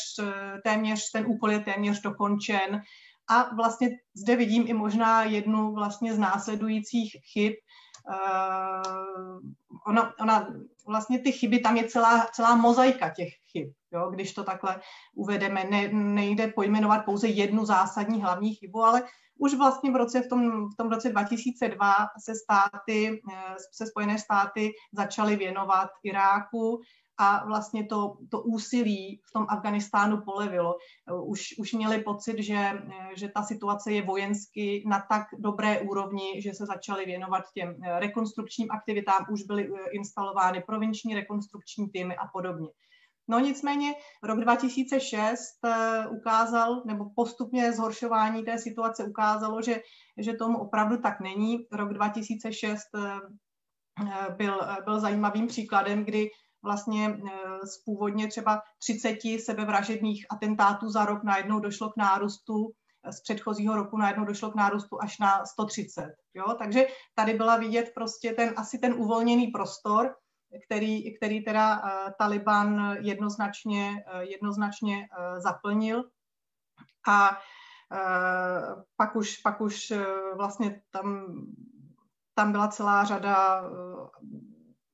[0.63, 2.81] téměř ten úkol je téměř dokončen
[3.29, 7.53] a vlastně zde vidím i možná jednu vlastně z následujících chyb,
[8.09, 9.39] uh,
[9.87, 10.47] ona, ona,
[10.87, 13.69] vlastně ty chyby, tam je celá, celá mozaika těch chyb.
[13.95, 14.09] Jo?
[14.09, 14.81] Když to takhle
[15.15, 19.03] uvedeme, ne, nejde pojmenovat pouze jednu zásadní hlavní chybu, ale
[19.39, 24.19] už vlastně v, roce, v, tom, v tom roce 2002 se státy, eh, se Spojené
[24.19, 26.81] státy začaly věnovat Iráku
[27.17, 30.75] a vlastně to, to úsilí v tom Afganistánu polevilo.
[31.23, 32.71] Už, už měli pocit, že,
[33.15, 38.67] že ta situace je vojensky na tak dobré úrovni, že se začali věnovat těm rekonstrukčním
[38.71, 42.67] aktivitám, už byly eh, instalovány provinční rekonstrukční týmy a podobně.
[43.27, 45.45] No nicméně rok 2006
[46.09, 49.81] ukázal, nebo postupně zhoršování té situace ukázalo, že,
[50.17, 51.67] že tomu opravdu tak není.
[51.71, 52.81] Rok 2006
[54.37, 56.29] byl, byl zajímavým příkladem, kdy
[56.63, 57.17] vlastně
[57.63, 62.71] z původně třeba 30 sebevražedných atentátů za rok najednou došlo k nárůstu
[63.11, 66.13] z předchozího roku najednou došlo k nárůstu až na 130.
[66.33, 66.45] Jo?
[66.59, 70.15] Takže tady byla vidět prostě ten, asi ten uvolněný prostor,
[70.65, 76.03] který, který teda uh, Taliban jednoznačně, uh, jednoznačně uh, zaplnil.
[77.07, 77.37] A
[78.97, 79.93] pak už, pak už
[80.35, 81.25] vlastně tam,
[82.33, 83.61] tam byla celá řada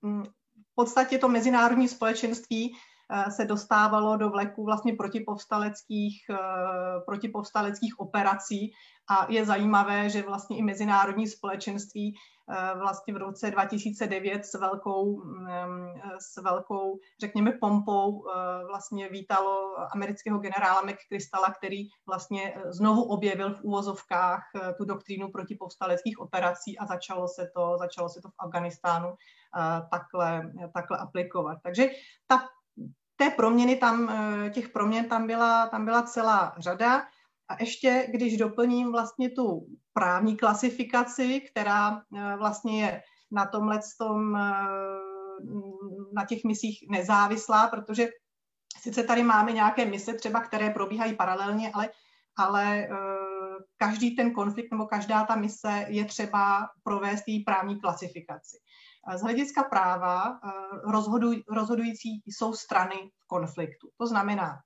[0.01, 2.75] v podstatě to mezinárodní společenství
[3.13, 8.71] Eh, se dostávalo do vleku vlastně protipovstaleckých, eh, protipovstaleckých operací
[9.09, 12.40] a je zajímavé, že vlastně i mezinárodní společenství eh,
[12.75, 18.25] vlastně v roce 2009 s velkou, mm, s velkou řekněme, pompou
[18.67, 24.43] vlastně vítalo amerického generála McChrystala, který vlastně znovu objevil v úvozovkách
[24.77, 29.15] tu doktrínu protipovstaleckých operací a začalo se to, začalo se to v Afganistánu
[29.91, 31.57] takhle, takhle aplikovat.
[31.63, 31.89] Takže
[32.27, 32.41] ta
[33.21, 37.03] té proměny tam, eh, těch proměn tam byla, tam byla celá řada.
[37.51, 44.35] A ještě, když doplním vlastně tu právní klasifikaci, která eh, vlastně je na tomhle tom,
[44.35, 44.41] eh,
[46.13, 48.09] na těch misích nezávislá, protože
[48.81, 51.89] sice tady máme nějaké mise třeba, které probíhají paralelně, ale,
[52.37, 52.87] ale
[53.77, 58.57] každý ten konflikt nebo každá ta mise je třeba provést její právní klasifikaci.
[59.15, 60.51] Z hlediska práva eh,
[60.91, 63.89] rozhoduj, rozhodující jsou strany v konfliktu.
[63.97, 64.59] To znamená,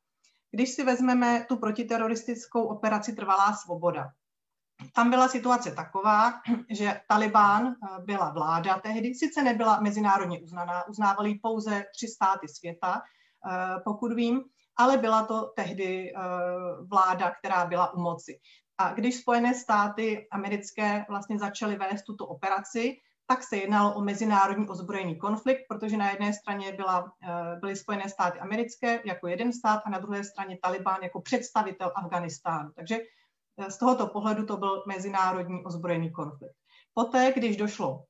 [0.55, 4.09] když si vezmeme tu protiteroristickou operaci Trvalá svoboda,
[4.93, 6.33] tam byla situace taková,
[6.69, 13.01] že Talibán eh, byla vláda tehdy, sice nebyla mezinárodně uznaná, uznávali pouze tři státy světa,
[13.01, 14.43] eh, pokud vím,
[14.77, 16.13] ale byla to tehdy
[16.91, 18.39] vláda, která byla u moci.
[18.77, 24.67] A když Spojené státy americké vlastně začaly vést tuto operaci, tak se jednalo o mezinárodní
[24.67, 29.81] ozbrojený konflikt, protože na jedné straně byla, eh, byly Spojené státy americké jako jeden stát
[29.85, 32.71] a na druhé straně Taliban jako představitel Afganistánu.
[32.75, 32.99] Takže
[33.57, 36.55] eh, z tohoto pohledu to byl mezinárodní ozbrojený konflikt.
[36.93, 38.03] Poté, když došlo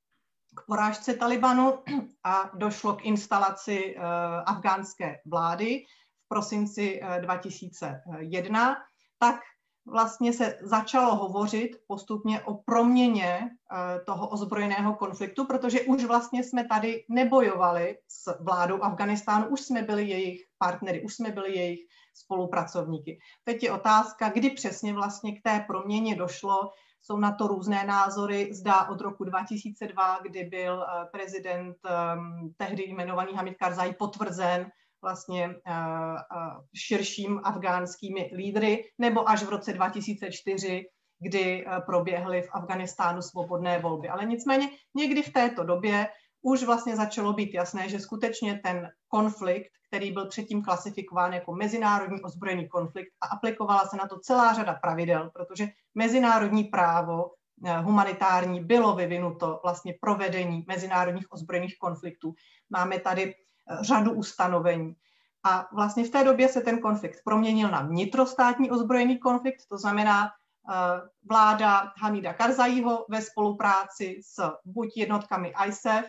[0.56, 1.84] k porážce Talibanu
[2.24, 4.04] a došlo k instalaci uh,
[4.46, 5.84] afgánské vlády
[6.26, 8.78] v prosinci uh, 2001,
[9.20, 9.40] tak
[9.86, 16.68] vlastně se začalo hovořit postupně o proměně eh, toho ozbrojeného konfliktu, protože už vlastně jsme
[16.68, 21.80] tady nebojovali s vládou Afganistánu, už jsme byli jejich partnery, už jsme byli jejich
[22.14, 23.20] spolupracovníky.
[23.44, 26.72] Teď je otázka, kdy přesně vlastně k té proměně došlo.
[27.02, 28.50] Jsou na to různé názory.
[28.54, 34.72] Zdá od roku 2002, kdy byl eh, prezident ehm, tehdy jmenovaný Hamid Karzai potvrzen
[35.06, 40.90] vlastně eh, eh, širším afgánskými lídry, nebo až v roce 2004,
[41.20, 44.10] kdy eh, proběhly v Afganistánu svobodné volby.
[44.10, 46.08] Ale nicméně někdy v této době
[46.42, 52.22] už vlastně začalo být jasné, že skutečně ten konflikt, který byl předtím klasifikován jako mezinárodní
[52.22, 57.32] ozbrojený konflikt a aplikovala se na to celá řada pravidel, protože mezinárodní právo
[57.82, 62.34] humanitární bylo vyvinuto vlastně provedení mezinárodních ozbrojených konfliktů.
[62.70, 63.34] Máme tady
[63.82, 64.96] řadu ustanovení.
[65.46, 70.26] A vlastně v té době se ten konflikt proměnil na vnitrostátní ozbrojený konflikt, to znamená
[70.28, 70.74] eh,
[71.30, 76.06] vláda Hamida Karzajího ve spolupráci s buď jednotkami ISAF,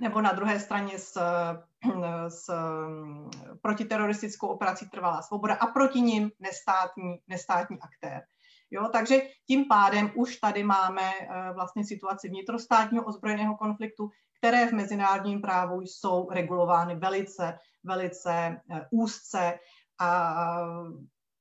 [0.00, 2.52] nebo na druhé straně s, eh, s
[2.86, 3.30] mm,
[3.62, 8.22] protiteroristickou operací Trvalá svoboda a proti ním nestátní, nestátní aktér.
[8.70, 14.72] Jo, takže tím pádem už tady máme eh, vlastně situaci vnitrostátního ozbrojeného konfliktu, které v
[14.72, 18.32] mezinárodním právu jsou regulovány velice, velice
[18.70, 19.58] eh, úzce
[20.00, 20.36] a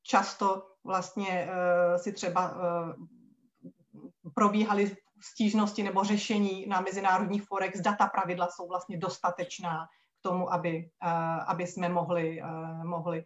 [0.03, 2.93] často vlastně eh, si třeba eh,
[4.33, 9.85] probíhaly stížnosti nebo řešení na mezinárodních forech, zda ta pravidla jsou vlastně dostatečná
[10.19, 10.89] k tomu, aby,
[11.47, 12.41] aby jsme mohli,
[12.83, 13.23] mohli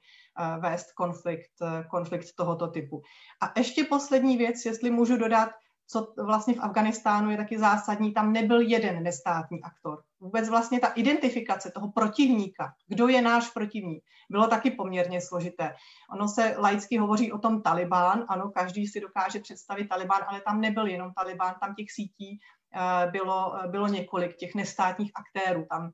[0.59, 1.51] vést konflikt,
[1.89, 3.01] konflikt tohoto typu.
[3.41, 5.49] A ještě poslední věc, jestli můžu dodat,
[5.91, 10.03] co vlastně v Afganistánu je taky zásadní, tam nebyl jeden nestátní aktor.
[10.19, 15.75] Vůbec vlastně ta identifikace toho protivníka, kdo je náš protivník, bylo taky poměrně složité.
[16.13, 20.61] Ono se laicky hovoří o tom Talibán, ano, každý si dokáže představit Talibán, ale tam
[20.61, 22.39] nebyl jenom Talibán, tam těch sítí
[22.75, 25.65] eh, bylo, eh, bylo několik těch nestátních aktérů.
[25.69, 25.91] Tam,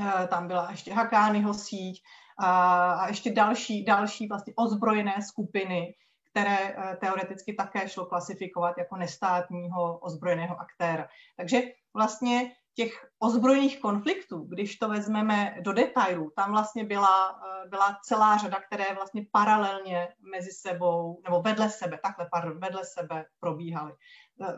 [0.00, 2.02] eh, tam byla ještě Hakányho síť
[2.38, 5.94] a ještě další, další vlastně ozbrojené skupiny,
[6.30, 11.08] které eh, teoreticky také šlo klasifikovat jako nestátního ozbrojeného aktéra.
[11.36, 11.62] Takže
[11.94, 18.60] vlastně těch ozbrojených konfliktů, když to vezmeme do detailů, tam vlastně byla, byla celá řada,
[18.60, 23.92] které vlastně paralelně mezi sebou, nebo vedle sebe, takhle, pardon, vedle sebe probíhaly.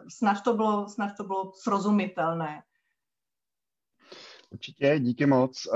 [0.09, 2.63] Snad to bylo, snad to bylo srozumitelné.
[4.51, 5.67] Určitě, díky moc.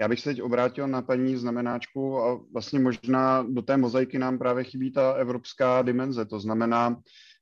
[0.00, 4.38] Já bych se teď obrátil na paní znamenáčku a vlastně možná do té mozaiky nám
[4.38, 6.24] právě chybí ta evropská dimenze.
[6.24, 6.96] To znamená,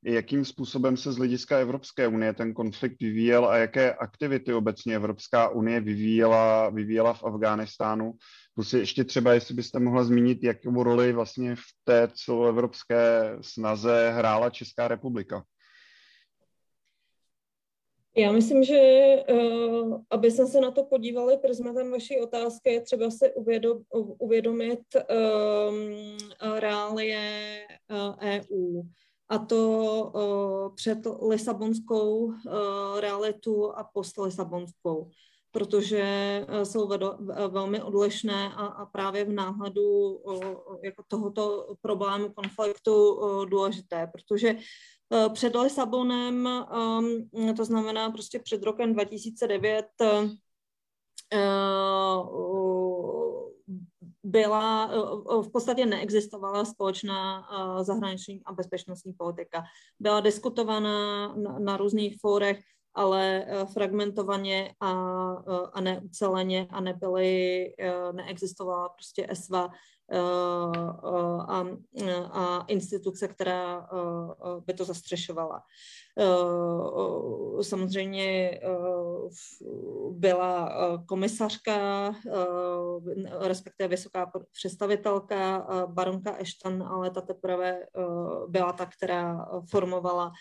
[0.04, 5.48] jakým způsobem se z hlediska Evropské unie ten konflikt vyvíjel a jaké aktivity obecně Evropská
[5.48, 8.12] unie vyvíjela, vyvíjela v Afghánistánu.
[8.54, 14.50] Plus ještě třeba, jestli byste mohla zmínit, jakou roli vlastně v té celoevropské snaze hrála
[14.50, 15.44] Česká republika.
[18.18, 18.78] Já myslím, že
[19.30, 23.78] uh, aby jsme se na to podívali prismatem vaší otázky, je třeba si uvědom,
[24.18, 26.18] uvědomit um,
[26.58, 27.58] reálie
[27.90, 28.82] uh, EU.
[29.28, 29.58] A to
[30.14, 30.98] uh, před
[31.28, 32.34] Lisabonskou uh,
[33.00, 35.10] realitu a post Lisabonskou,
[35.52, 36.04] protože
[36.48, 40.44] uh, jsou vedo, uh, velmi odlišné a, a právě v náhledu uh,
[40.84, 44.60] jako tohoto problému konfliktu uh, důležité, protože Eh,
[45.32, 50.28] před Lisabonem, ehm, to znamená prostě před rokem 2009, eh,
[54.22, 57.48] byla, eh, v podstatě neexistovala společná
[57.82, 59.64] zahraniční a bezpečnostní politika.
[60.00, 62.60] Byla diskutovaná na, na různých fórech,
[62.94, 64.90] ale fragmentovaně a,
[65.72, 67.66] a neuceleně a nebyly,
[68.12, 69.68] neexistovala prostě ESVA,
[70.12, 71.64] a,
[72.30, 73.88] a instituce, která
[74.66, 75.62] by to zastřešovala.
[77.62, 78.60] Samozřejmě
[80.10, 80.72] byla
[81.06, 82.12] komisařka,
[83.40, 87.86] respektive vysoká představitelka, baronka Ashton, ale ta teprve
[88.48, 90.32] byla ta, která formovala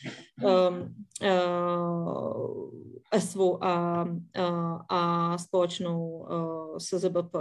[3.12, 4.06] ESVu a,
[4.90, 6.28] a společnou
[6.78, 7.36] SZBP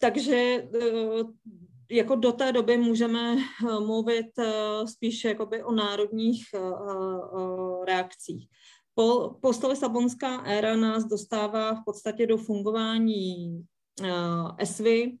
[0.00, 1.24] takže eh,
[1.90, 6.44] jako do té doby můžeme eh, mluvit eh, spíše jakoby o národních
[7.86, 8.48] reakcích.
[8.94, 13.64] Po, post-Lisabonská éra nás dostává v podstatě do fungování
[14.58, 15.18] ESVY,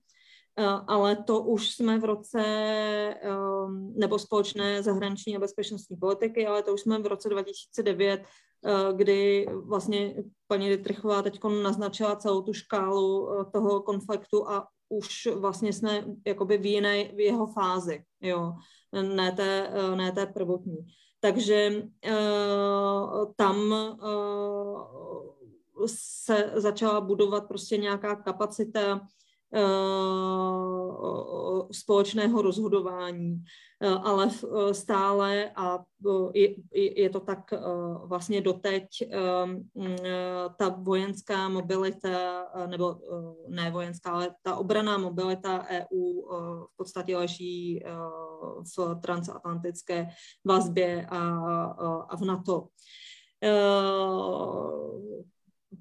[0.86, 2.44] ale to už jsme v roce,
[3.94, 8.20] nebo společné zahraniční a bezpečnostní politiky, ale to už jsme v roce 2009
[8.92, 10.14] kdy vlastně
[10.46, 16.66] paní Dietrichová teď naznačila celou tu škálu toho konfliktu a už vlastně jsme jakoby v
[16.66, 18.52] jiné v jeho fázi, jo,
[19.02, 20.76] ne té, ne té prvotní.
[21.20, 21.82] Takže
[23.36, 23.74] tam
[25.86, 29.00] se začala budovat prostě nějaká kapacita
[31.72, 33.44] společného rozhodování.
[33.80, 36.38] Eh, ale eh, stále a eh,
[36.72, 37.54] je, je to tak
[38.04, 38.88] vlastně doteď
[39.44, 39.96] mm,
[40.58, 42.98] ta vojenská mobilita, nebo
[43.48, 46.22] ne vojenská, ale ta obraná mobilita EU
[46.66, 47.84] v podstatě leží
[48.76, 50.08] v transatlantické
[50.44, 51.18] vazbě a,
[52.08, 52.68] a v NATO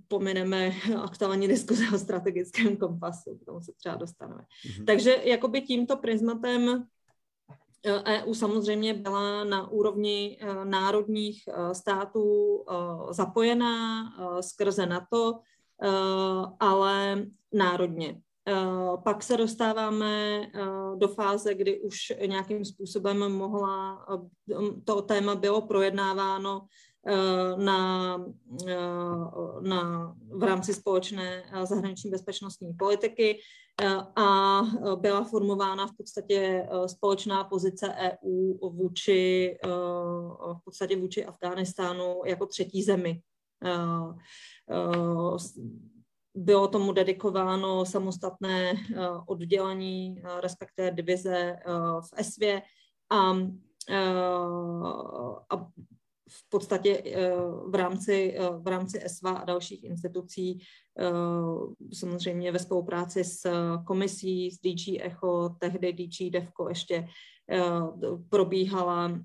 [0.07, 0.71] pomineme
[1.03, 4.41] aktuální diskuze o strategickém kompasu, k tomu se třeba dostaneme.
[4.41, 4.85] Mm-hmm.
[4.85, 6.87] Takže jakoby tímto prismatem
[8.05, 12.73] EU samozřejmě byla na úrovni e, národních e, států e,
[13.13, 14.03] zapojená
[14.41, 15.39] skrze NATO,
[16.59, 18.21] ale národně.
[19.03, 20.41] Pak se dostáváme
[20.95, 24.05] do fáze, kdy už nějakým způsobem mohla,
[24.83, 26.67] to téma bylo projednáváno
[27.57, 28.17] na,
[29.61, 33.39] na, v rámci společné zahraniční bezpečnostní politiky
[34.15, 34.61] a
[34.95, 39.57] byla formována v podstatě společná pozice EU vůči,
[40.53, 43.21] v podstatě vůči Afghánistánu jako třetí zemi.
[46.35, 48.73] Bylo tomu dedikováno samostatné
[49.27, 51.55] oddělení, respektive divize
[52.01, 52.61] v ESVě
[53.09, 53.31] a,
[55.49, 55.67] a
[56.29, 57.31] v podstatě eh,
[57.67, 60.59] v rámci, eh, v rámci ESVA a dalších institucí,
[60.99, 61.05] eh,
[61.93, 63.51] samozřejmě ve spolupráci s
[63.85, 67.07] komisí, s DG ECHO, tehdy DG DEVCO ještě
[68.29, 69.19] probíhala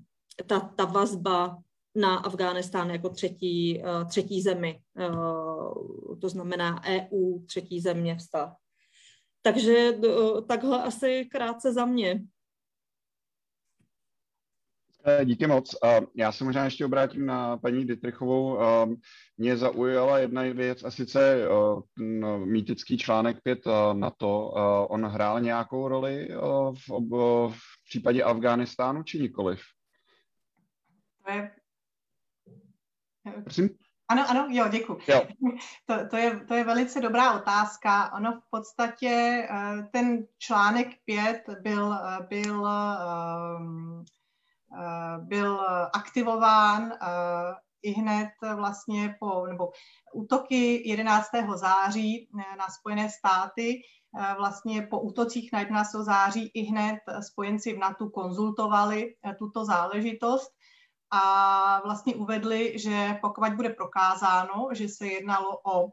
[0.47, 1.57] ta, ta vazba
[1.95, 4.79] na Afghánistán jako třetí, třetí zemi,
[6.21, 8.55] to znamená EU, třetí země vztah.
[9.41, 9.99] Takže
[10.47, 12.23] takhle asi krátce za mě.
[15.05, 15.75] Eh, díky moc.
[16.15, 18.59] Já se možná ještě obrátím na paní Dietrichovou.
[19.37, 24.47] Mě zaujala jedna věc a sice eh, mýtický článek 5 eh, na to.
[24.89, 26.29] On hrál nějakou roli
[26.71, 26.89] v,
[27.49, 29.61] v případě Afghánistánu či nikoliv?
[31.25, 31.51] To je
[33.43, 33.69] Prosím?
[34.07, 34.99] Ano, ano, jo, děkuji.
[35.07, 35.27] Jo.
[35.85, 38.13] To, to, je, to je velice dobrá otázka.
[38.13, 39.07] Ono v podstatě
[39.49, 44.03] eh, ten článek 5 byl, eh, byl, eh,
[45.19, 45.59] byl
[45.93, 46.91] aktivován
[47.83, 49.71] i hned vlastně po, nebo
[50.13, 51.27] útoky 11.
[51.55, 53.81] září na Spojené státy,
[54.37, 55.91] vlastně po útocích na 11.
[55.91, 60.51] září i hned spojenci v NATO konzultovali tuto záležitost
[61.11, 65.85] a vlastně uvedli, že pokud bude prokázáno, že se jednalo o,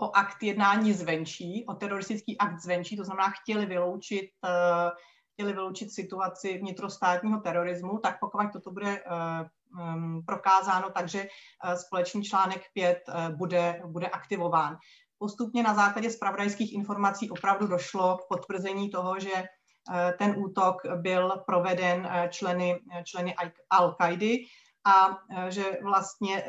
[0.00, 4.90] o akt jednání zvenčí, o teroristický akt zvenčí, to znamená chtěli vyloučit, uh,
[5.38, 12.22] chtěli vyloučit situaci vnitrostátního terorismu, tak pokud toto bude uh, um, prokázáno, takže uh, společný
[12.22, 12.98] článek 5
[13.36, 14.76] bude, bude aktivován.
[15.18, 19.44] Postupně na základě spravodajských informací opravdu došlo k potvrzení toho, že
[19.90, 23.34] Eh, ten útok byl proveden eh, členy, eh, členy
[23.72, 24.36] Al-Kaidy
[24.84, 25.18] a
[25.48, 26.44] že vlastně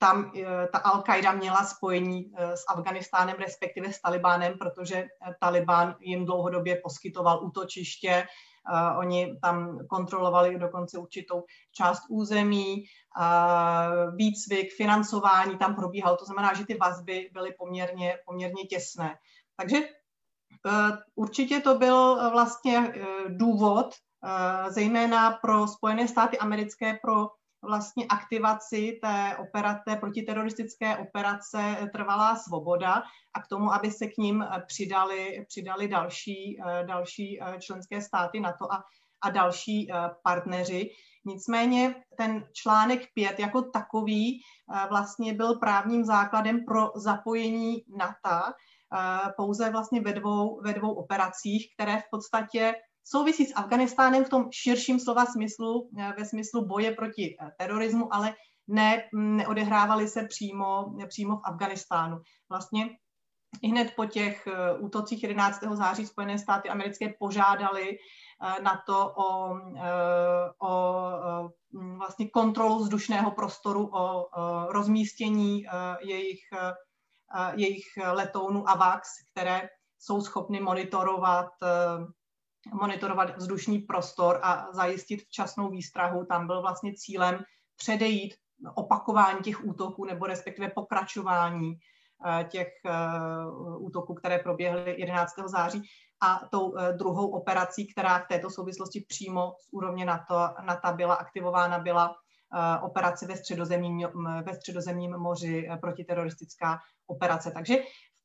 [0.00, 0.32] tam
[0.72, 5.08] ta Al-Qaida měla spojení s Afganistánem, respektive s Talibánem, protože
[5.40, 8.26] Taliban jim dlouhodobě poskytoval útočiště,
[8.98, 12.84] oni tam kontrolovali dokonce určitou část území,
[14.16, 19.16] výcvik, financování tam probíhalo, to znamená, že ty vazby byly poměrně, poměrně těsné.
[19.56, 19.80] Takže
[20.66, 23.94] Eh, určitě to byl eh, vlastně eh, důvod,
[24.68, 27.28] zejména pro Spojené státy americké, pro
[27.62, 33.02] vlastně aktivaci té, operace, té protiteroristické operace Trvalá svoboda
[33.34, 38.84] a k tomu, aby se k ním přidali, přidali další, další členské státy NATO a,
[39.22, 39.88] a další
[40.22, 40.90] partneři.
[41.24, 44.40] Nicméně ten článek 5 jako takový
[44.90, 48.52] vlastně byl právním základem pro zapojení NATO
[49.36, 52.74] pouze vlastně ve dvou, ve dvou operacích, které v podstatě
[53.10, 58.14] souvisí s Afganistánem v tom širším slova smyslu, e, ve smyslu boje proti e, terorismu,
[58.14, 58.34] ale
[58.68, 62.20] ne, neodehrávaly se přímo, přímo v Afganistánu.
[62.48, 62.90] Vlastně
[63.62, 64.48] i hned po těch
[64.78, 65.60] útocích 11.
[65.72, 67.98] září Spojené státy americké požádali
[68.62, 69.54] na to o,
[70.62, 71.50] o
[71.96, 74.26] vlastně kontrolu vzdušného prostoru, o
[74.68, 75.64] rozmístění
[76.00, 76.40] jejich
[77.56, 79.68] jejich letounů AVAX, které
[80.00, 81.68] jsou schopny monitorovat, eh,
[82.72, 86.24] monitorovat vzdušný prostor a zajistit včasnou výstrahu.
[86.24, 87.38] Tam byl vlastně cílem
[87.76, 88.34] předejít
[88.74, 91.74] opakování těch útoků nebo respektive pokračování
[92.26, 92.92] eh, těch eh,
[93.78, 95.32] útoků, které proběhly 11.
[95.46, 95.82] září.
[96.22, 101.78] A tou druhou operací, která v této souvislosti přímo z úrovně NATO, NATO byla aktivována,
[101.78, 102.16] byla
[102.82, 104.08] operace ve středozemním,
[104.42, 107.50] ve středozemním moři protiteroristická operace.
[107.50, 107.76] Takže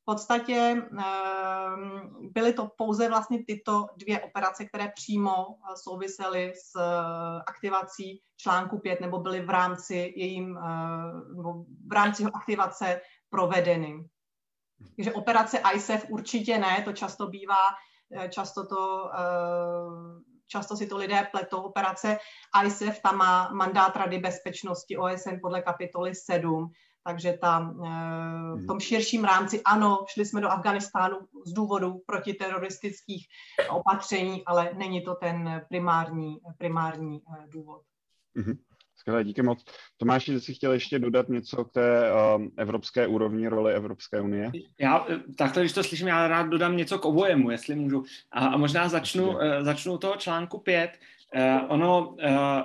[0.06, 7.42] podstatě ehm, byly to pouze vlastně tyto dvě operace, které přímo eh, souvisely s eh,
[7.46, 13.00] aktivací článku 5 nebo byly v rámci jejím, eh, nebo v rámci aktivace
[13.30, 14.08] provedeny.
[14.96, 17.64] Takže operace ISAF určitě ne, to často bývá,
[18.30, 19.10] často to
[20.46, 21.62] často si to lidé pletou.
[21.62, 22.18] Operace
[22.66, 26.70] ISAF tam má mandát Rady bezpečnosti OSN podle kapitoly 7,
[27.06, 27.88] takže tam eh,
[28.54, 28.66] v hmm.
[28.66, 33.26] tom širším rámci ano, šli jsme do Afganistánu z důvodu protiteroristických
[33.70, 37.82] opatření, ale není to ten primární, primární eh, důvod.
[38.36, 38.58] Mm-hmm.
[38.96, 39.64] Skvělé, díky moc.
[39.96, 44.52] Tomáš, jsi chtěl ještě dodat něco k té um, evropské úrovni roli Evropské unie?
[44.80, 45.06] Já
[45.38, 48.04] takhle, když to slyším, já rád dodám něco k obojemu, jestli můžu.
[48.32, 50.98] A, a možná začnu, uh, začnu toho článku 5.
[51.36, 52.16] Uh, ono, uh,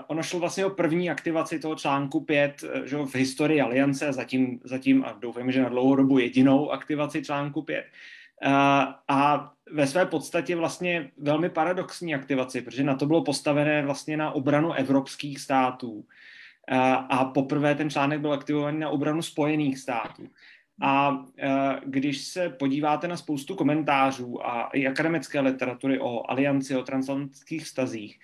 [0.07, 4.59] ono šlo vlastně o první aktivaci toho článku 5 uh, že v historii aliance, zatím,
[4.63, 7.86] zatím a doufám, že na dlouhou dobu jedinou aktivaci článku 5.
[8.45, 8.51] Uh,
[9.07, 14.32] a ve své podstatě vlastně velmi paradoxní aktivaci, protože na to bylo postavené vlastně na
[14.32, 16.05] obranu evropských států.
[17.09, 20.28] A poprvé ten článek byl aktivovaný na obranu Spojených států.
[20.82, 21.24] A
[21.86, 28.19] když se podíváte na spoustu komentářů a i akademické literatury o alianci, o transatlantických vztazích,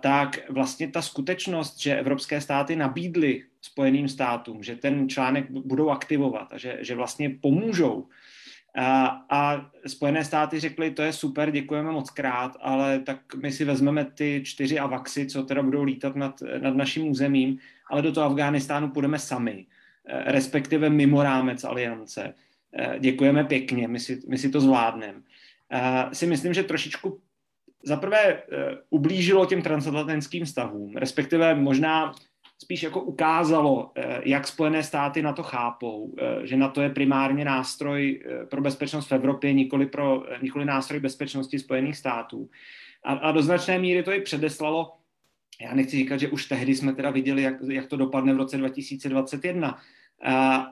[0.00, 6.52] tak vlastně ta skutečnost, že evropské státy nabídly Spojeným státům, že ten článek budou aktivovat
[6.52, 8.08] a že, že vlastně pomůžou.
[8.76, 13.64] A, a Spojené státy řekly, to je super, děkujeme moc krát, ale tak my si
[13.64, 17.58] vezmeme ty čtyři avaxy, co teda budou lítat nad, nad naším územím,
[17.90, 19.66] ale do toho Afghánistánu půjdeme sami,
[20.26, 22.34] respektive mimo rámec aliance.
[22.98, 25.20] Děkujeme pěkně, my si, my si to zvládneme.
[26.12, 27.20] Si myslím, že trošičku
[27.84, 28.58] zaprvé uh,
[28.90, 32.14] ublížilo těm transatlantickým vztahům, respektive možná
[32.62, 36.90] spíš jako ukázalo, uh, jak Spojené státy na to chápou, uh, že na to je
[36.90, 42.50] primárně nástroj pro bezpečnost v Evropě, nikoli, pro, nikoli nástroj bezpečnosti Spojených států.
[43.04, 44.92] A, a do značné míry to i předeslalo
[45.60, 48.56] Já nechci říkat, že už tehdy jsme teda viděli, jak, jak to dopadne v roce
[48.56, 49.78] 2021,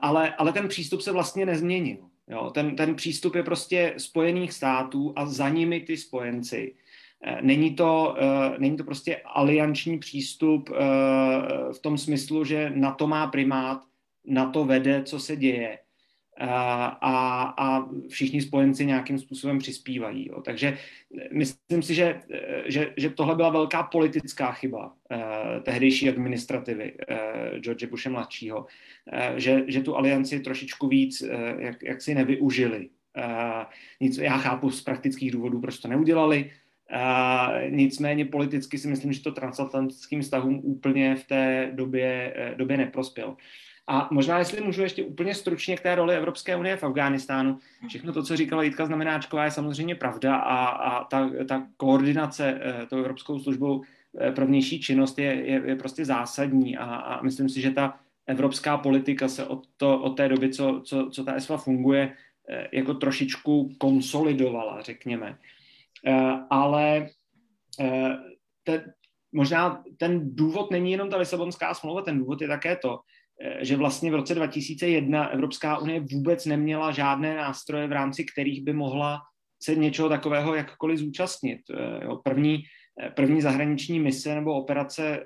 [0.01, 1.97] ale, ale ten přístup se vlastně nezměnil.
[2.27, 6.75] Jo, ten, ten přístup je prostě Spojených států a za nimi ty spojenci.
[7.23, 10.77] Eh, není to, eh, není to prostě alianční přístup eh,
[11.73, 13.81] v tom smyslu, že na to má primát,
[14.25, 15.79] na to vede, co se děje
[16.39, 20.27] a, a všichni spojenci nějakým způsobem přispívají.
[20.27, 20.41] Jo.
[20.41, 20.77] Takže
[21.31, 22.21] myslím si, že,
[22.65, 28.65] že, že tohle byla velká politická chyba eh, tehdejší administrativy eh, George Bushe mladšího,
[29.11, 32.89] eh, že, že tu alianci trošičku víc eh, jak, jak si nevyužili.
[33.17, 33.65] Eh,
[33.99, 36.51] nic, já chápu z praktických důvodů, proč to neudělali,
[36.93, 42.77] Uh, nicméně politicky si myslím, že to transatlantickým vztahům úplně v té době, uh, době
[42.77, 43.35] neprospěl.
[43.87, 47.59] A možná, jestli můžu ještě úplně stručně k té roli Evropské unie v Afghánistánu.
[47.87, 52.85] Všechno to, co říkala Jitka Znamenáčková, je samozřejmě pravda a, a ta, ta koordinace uh,
[52.85, 53.83] tou Evropskou službou
[54.35, 58.77] pro vnější činnost je, je, je prostě zásadní a, a myslím si, že ta evropská
[58.77, 62.13] politika se od, to, od té doby, co, co, co ta ESFA funguje,
[62.71, 65.37] jako trošičku konsolidovala, řekněme.
[65.39, 65.62] Eh,
[66.49, 67.07] ale
[67.79, 68.17] eh,
[68.63, 68.93] te,
[69.31, 72.99] možná ten důvod není jenom ta Lisabonská smlouva, ten důvod je také to,
[73.41, 78.63] eh, že vlastně v roce 2001 Evropská unie vůbec neměla žádné nástroje, v rámci kterých
[78.63, 79.19] by mohla
[79.63, 81.61] se něčeho takového jakkoliv zúčastnit.
[82.23, 82.63] První,
[83.15, 85.23] první zahraniční mise nebo operace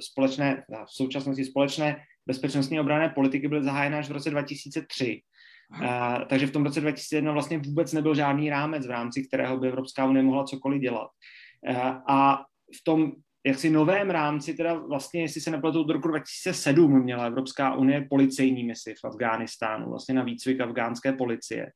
[0.00, 1.96] společné, v současnosti společné
[2.26, 5.20] bezpečnostní obrané politiky byly zahájeny až v roce 2003.
[5.70, 9.68] Uh, takže v tom roce 2001 vlastně vůbec nebyl žádný rámec, v rámci kterého by
[9.68, 11.08] Evropská unie mohla cokoliv dělat.
[11.68, 11.76] Uh,
[12.08, 12.44] a
[12.80, 13.12] v tom
[13.46, 18.64] jaksi novém rámci, teda vlastně, jestli se nepletu, od roku 2007 měla Evropská unie policejní
[18.64, 21.72] misi v Afghánistánu, vlastně na výcvik afgánské policie.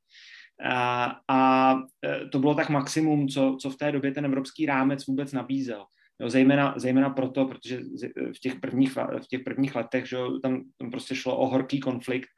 [0.64, 1.74] A, a
[2.05, 5.84] e, to bylo tak maximum, co, co v té době ten evropský rámec vůbec nabízel.
[6.20, 7.80] Jo, zejména, zejména proto, protože
[8.36, 12.28] v těch prvních, v těch prvních letech že, tam, tam prostě šlo o horký konflikt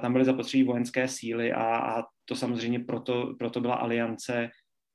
[0.00, 4.50] tam byly zapotřebí vojenské síly a, a to samozřejmě proto, proto byla aliance,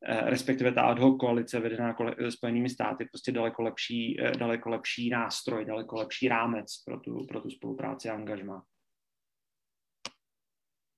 [0.06, 1.96] eh, respektive ta ad hoc koalice vedená
[2.30, 7.42] Spojenými státy, prostě daleko lepší, eh, daleko lepší nástroj, daleko lepší rámec pro tu, pro
[7.42, 8.64] tu spolupráci a angažma.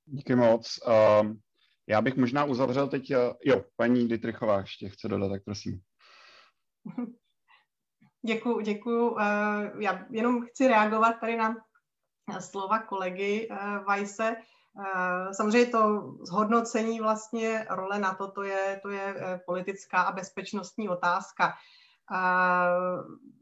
[0.05, 0.79] Díky moc.
[1.21, 1.39] Um,
[1.87, 3.11] já bych možná uzavřel teď,
[3.45, 5.81] jo, paní Dietrichová ještě chce dodat, tak prosím.
[8.25, 9.15] Děkuji, děkuji.
[9.79, 11.55] Já jenom chci reagovat tady na
[12.39, 13.47] slova kolegy
[13.87, 14.29] Vajse.
[14.29, 14.35] Eh,
[14.79, 20.11] eh, samozřejmě to zhodnocení vlastně role na to, to je, to je eh, politická a
[20.11, 21.53] bezpečnostní otázka.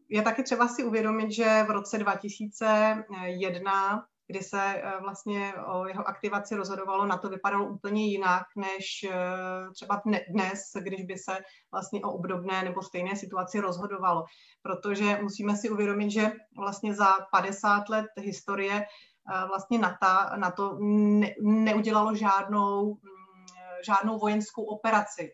[0.09, 6.07] Je taky třeba si uvědomit, že v roce 2001 kdy se eh, vlastně o jeho
[6.07, 9.13] aktivaci rozhodovalo, na to vypadalo úplně jinak, než eh,
[9.73, 11.37] třeba dnes, když by se
[11.71, 14.25] vlastně o obdobné nebo stejné situaci rozhodovalo.
[14.61, 21.33] Protože musíme si uvědomit, že vlastně za 50 let historie eh, vlastně NATO, NATO ne,
[21.41, 23.19] neudělalo žádnou mm,
[23.85, 25.31] žádnou vojenskou operaci,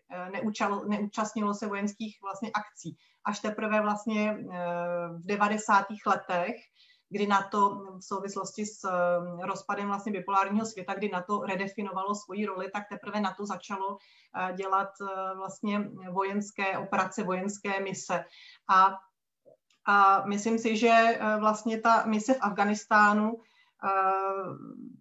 [0.88, 2.96] neúčastnilo se vojenských vlastně akcí.
[3.24, 4.38] Až teprve vlastně
[5.18, 5.86] v 90.
[6.06, 6.56] letech
[7.08, 12.14] kdy na to v souvislosti s eh, rozpadem vlastně bipolárního světa, kdy na to redefinovalo
[12.14, 18.24] svoji roli, tak teprve na to začalo eh, dělat eh, vlastně vojenské operace, vojenské mise.
[18.68, 18.98] A,
[19.86, 23.40] a myslím si, že vlastně ta mise v Afganistánu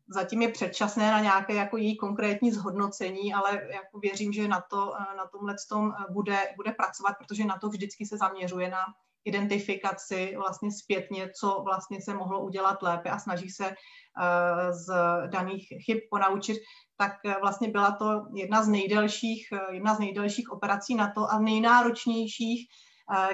[0.07, 4.93] zatím je předčasné na nějaké jako její konkrétní zhodnocení, ale jako věřím, že na, to,
[5.17, 8.85] na tomhle tom bude, bude pracovat, protože na to vždycky se zaměřuje na
[9.25, 14.93] identifikaci vlastně zpětně, co vlastně se mohlo udělat lépe a snaží se eh, z
[15.27, 16.57] daných chyb ponaučit,
[16.97, 21.31] tak eh, vlastně byla to jedna z nejdelších, eh, jedna z nejdelších operací na to
[21.31, 22.67] a nejnáročnějších,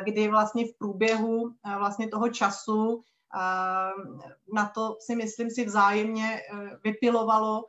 [0.03, 3.01] kdy vlastně v průběhu vlastně toho času
[4.53, 6.39] na to si myslím si vzájemně
[6.83, 7.63] vypilovalo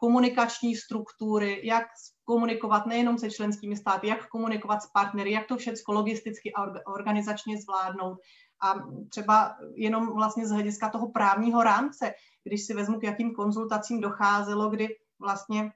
[0.00, 1.84] komunikační struktury, jak
[2.24, 7.60] komunikovat nejenom se členskými státy, jak komunikovat s partnery, jak to všechno logisticky a organizačně
[7.60, 8.18] zvládnout.
[8.62, 8.74] A
[9.10, 12.12] třeba jenom vlastně z hlediska toho právního rámce,
[12.44, 15.72] když si vezmu, k jakým konzultacím docházelo, kdy vlastně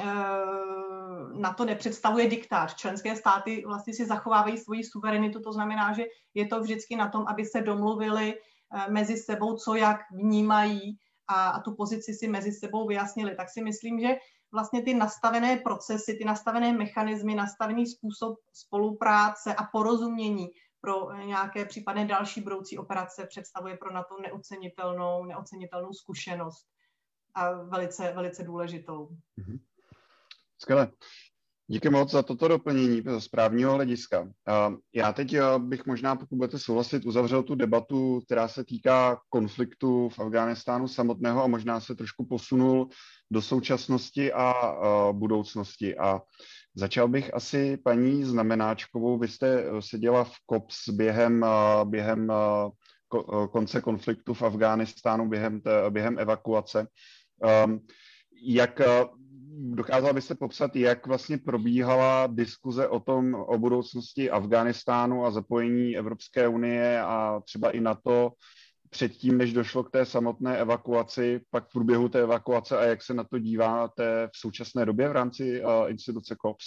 [0.00, 0.04] eh,
[1.34, 2.74] na to nepředstavuje diktář.
[2.74, 7.24] Členské státy vlastně si zachovávají svoji suverenitu, to znamená, že je to vždycky na tom,
[7.28, 10.98] aby se domluvili eh, mezi sebou, co jak vnímají
[11.28, 13.36] a, a tu pozici si mezi sebou vyjasnili.
[13.36, 14.08] Tak si myslím, že
[14.52, 20.50] vlastně ty nastavené procesy, ty nastavené mechanismy, nastavený způsob spolupráce a porozumění
[20.80, 26.66] pro nějaké případné další budoucí operace představuje pro NATO neocenitelnou, neocenitelnou zkušenost
[27.34, 29.08] a velice, velice důležitou.
[29.36, 29.58] Mhm.
[30.58, 30.92] Skvěle.
[31.70, 34.28] Díky moc za toto doplnění z právního hlediska.
[34.94, 40.18] Já teď bych možná, pokud budete souhlasit, uzavřel tu debatu, která se týká konfliktu v
[40.20, 42.88] Afghánistánu samotného a možná se trošku posunul
[43.30, 44.52] do současnosti a
[45.12, 45.98] budoucnosti.
[45.98, 46.20] A
[46.74, 49.18] začal bych asi paní Znamenáčkovou.
[49.18, 51.46] Vy jste seděla v COPS během,
[51.84, 52.32] během
[53.52, 55.60] konce konfliktu v Afghánistánu, během,
[55.90, 56.86] během evakuace.
[58.42, 58.80] Jak
[59.58, 66.48] dokázala byste popsat, jak vlastně probíhala diskuze o tom, o budoucnosti Afghánistánu a zapojení Evropské
[66.48, 68.30] unie a třeba i NATO
[68.90, 73.14] předtím, než došlo k té samotné evakuaci, pak v průběhu té evakuace a jak se
[73.14, 76.64] na to díváte v současné době v rámci uh, instituce COPS?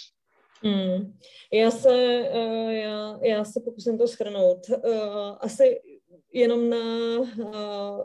[0.64, 1.18] Hmm.
[1.52, 4.58] Já, se, uh, já, já se pokusím to schrnout.
[4.68, 5.80] Uh, asi
[6.32, 6.78] jenom na,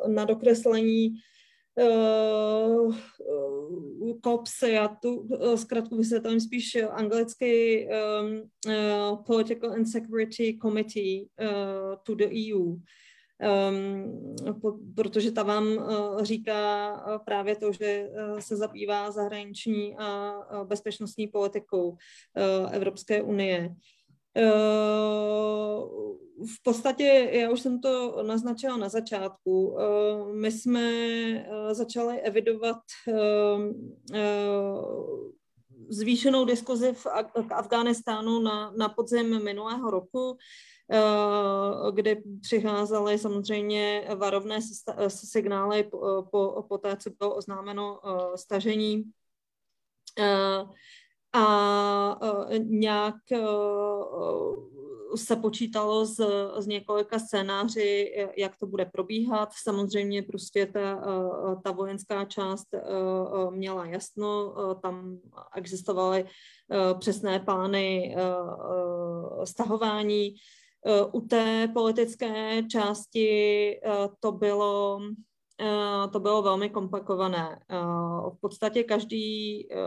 [0.07, 1.09] na dokreslení
[1.77, 2.95] uh,
[4.21, 7.87] COPS, já tu uh, zkrátku vysvětlím spíš anglicky
[8.21, 12.75] um, uh, Political and Security Committee uh, to the EU.
[13.39, 16.91] Um, po, protože ta vám uh, říká
[17.25, 21.97] právě to, že uh, se zabývá zahraniční a bezpečnostní politikou uh,
[22.71, 23.75] Evropské unie.
[24.37, 30.91] Uh, v podstatě, já už jsem to naznačila na začátku, uh, my jsme
[31.49, 32.77] uh, začali evidovat
[35.89, 37.07] zvýšenou diskuzi v
[37.51, 40.37] Afghánistánu na, na podzim minulého roku,
[41.93, 44.59] kdy přicházely samozřejmě varovné
[45.07, 47.99] signály po, po, po té, co bylo oznámeno
[48.35, 49.03] stažení
[51.37, 52.19] a
[52.57, 53.15] nějak
[55.15, 56.19] se počítalo z,
[56.57, 59.49] z několika scénáři, jak to bude probíhat.
[59.63, 61.01] Samozřejmě prostě ta,
[61.63, 62.67] ta vojenská část
[63.49, 65.19] měla jasno, tam
[65.55, 66.25] existovaly
[66.99, 68.15] přesné plány
[69.43, 70.35] stahování.
[71.11, 73.79] U té politické části
[74.19, 74.99] to bylo
[76.11, 77.59] to bylo velmi komplikované.
[77.69, 77.75] Eh,
[78.29, 79.77] v podstatě každý eh,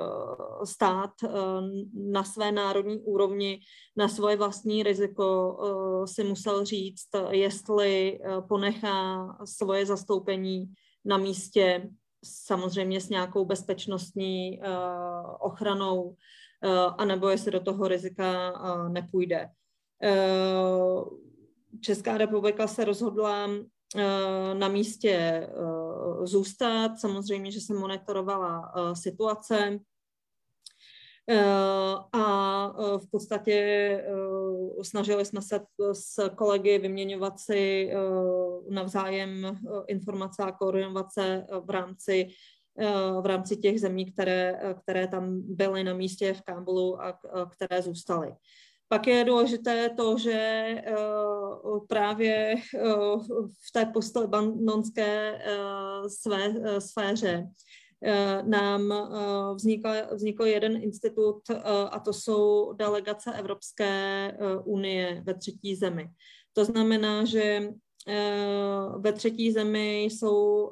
[0.64, 1.10] stát
[1.94, 3.60] na své národní úrovni,
[3.96, 5.58] na svoje vlastní riziko
[6.04, 10.72] si musel říct, jestli ponechá svoje zastoupení
[11.04, 11.90] na místě,
[12.24, 14.60] samozřejmě s nějakou bezpečnostní
[15.40, 16.16] ochranou,
[16.98, 18.52] anebo jestli do toho rizika
[18.88, 19.48] nepůjde.
[21.80, 23.79] Česká republika se rozhodla Eh,
[24.54, 26.98] na místě eh, zůstat.
[26.98, 29.78] Samozřejmě, že se monitorovala eh, situace
[32.12, 32.66] a
[32.98, 34.04] v podstatě
[34.82, 35.60] snažili jsme se
[35.92, 37.90] s kolegy vyměňovat si
[38.68, 42.28] navzájem informace a koordinovat se v rámci
[43.20, 47.20] v rámci těch zemí, které, které tam byly na místě v Kábulu a
[47.50, 48.34] které zůstaly.
[48.92, 53.24] Pak je důležité to, že uh, právě uh,
[53.68, 57.48] v té postlibanonské uh, své, sféře
[58.42, 58.94] nám
[59.54, 61.42] vznikl, vznikl jeden institut
[61.90, 64.32] a to jsou delegace Evropské
[64.64, 66.10] unie ve třetí zemi.
[66.52, 67.68] To znamená, že
[68.98, 70.70] ve třetí zemi jsou,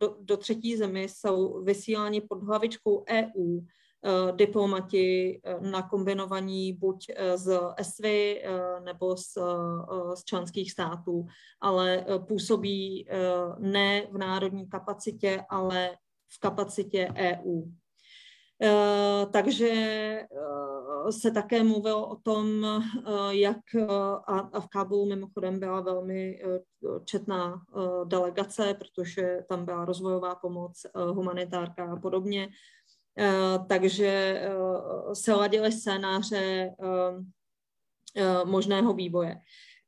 [0.00, 3.85] do, do třetí zemi jsou vysíláni pod hlavičkou EU Eh,
[4.36, 8.42] diplomati eh, nakombinovaní buď eh, z ESVY
[8.84, 9.38] nebo z,
[10.14, 11.26] z členských států,
[11.60, 13.08] ale působí
[13.58, 15.90] ne v národní kapacitě, ale
[16.36, 17.62] v kapacitě EU.
[19.32, 19.72] Takže
[21.10, 22.46] se také mluvilo o tom,
[23.30, 23.58] jak
[24.26, 26.40] a v Kábulu mimochodem byla velmi
[27.04, 27.62] četná
[28.04, 32.48] delegace, protože tam byla rozvojová pomoc, humanitárka a podobně.
[33.18, 34.06] Eh, takže
[34.42, 36.70] eh, se ladily scénáře
[38.16, 39.40] eh, možného vývoje.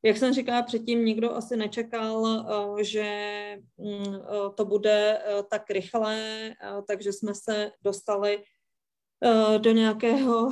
[0.04, 2.26] Jak jsem říkala předtím, nikdo asi nečekal,
[2.80, 4.14] že mm,
[4.54, 5.18] to bude
[5.50, 6.52] tak rychlé,
[6.88, 8.42] takže jsme se dostali
[9.58, 10.50] do nějakého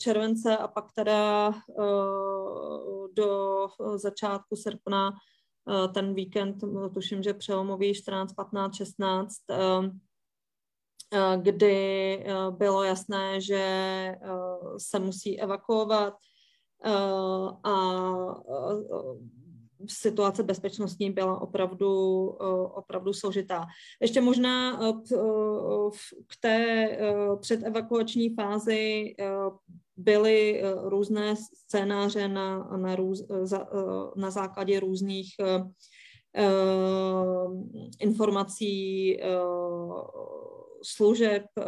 [0.00, 1.52] července a pak teda
[3.14, 5.12] do začátku srpna
[5.94, 6.56] ten víkend,
[6.94, 9.90] tuším, že přelomový 14, 15, 16, Eh,
[11.36, 11.74] kdy
[12.24, 14.18] eh, bylo jasné, že eh,
[14.78, 16.14] se musí evakuovat
[17.64, 17.74] a
[19.88, 22.26] situace bezpečnostní byla opravdu,
[22.74, 23.66] opravdu složitá.
[24.00, 24.80] Ještě možná
[26.26, 26.88] k té
[27.40, 29.14] předevakuační fázi
[29.96, 33.22] byly různé scénáře na, na, růz,
[34.16, 35.28] na základě různých
[38.00, 39.16] informací
[40.86, 41.64] služeb, eh,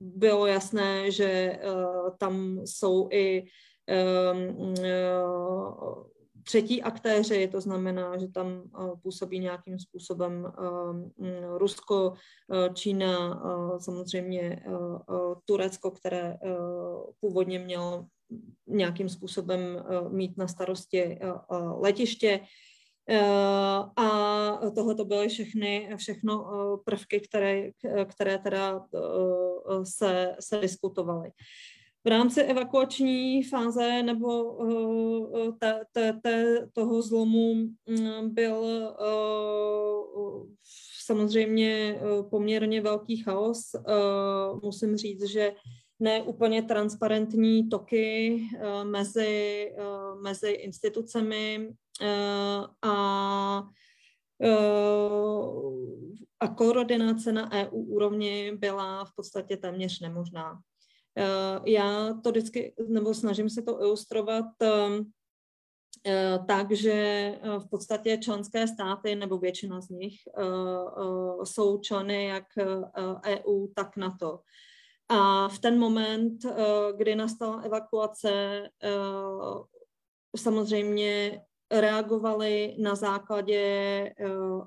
[0.00, 1.60] bylo jasné, že
[2.18, 3.44] tam jsou i
[6.42, 8.62] třetí aktéři, to znamená, že tam
[9.02, 10.52] působí nějakým způsobem
[11.56, 12.14] Rusko,
[12.74, 13.42] Čína,
[13.78, 14.64] samozřejmě
[15.44, 16.38] Turecko, které
[17.20, 18.06] původně mělo
[18.66, 21.18] nějakým způsobem mít na starosti
[21.76, 22.40] letiště.
[23.96, 26.44] A tohle to byly všechny, všechno
[26.84, 27.70] prvky, které,
[28.06, 28.86] které teda
[29.84, 31.30] se, se diskutovaly.
[32.04, 34.58] V rámci evakuační fáze nebo
[35.58, 38.64] te, te, te, toho zlomu um, byl
[41.04, 43.62] samozřejmě poměrně velký chaos.
[44.62, 45.52] Musím říct, že
[46.00, 51.68] ne úplně transparentní toky uh, mezi, uh, mezi institucemi
[52.02, 53.68] uh, a
[56.40, 60.60] a koordinace na EU úrovni byla v podstatě téměř nemožná.
[61.18, 68.18] Eh, já to vždycky, nebo snažím se to ilustrovat eh, tak, že eh, v podstatě
[68.18, 70.14] členské státy, nebo většina z nich,
[71.44, 72.44] jsou členy jak
[73.26, 74.40] EU, e tak NATO.
[75.12, 76.46] A v ten moment,
[76.96, 78.62] kdy nastala evakuace,
[80.36, 84.14] samozřejmě reagovali na základě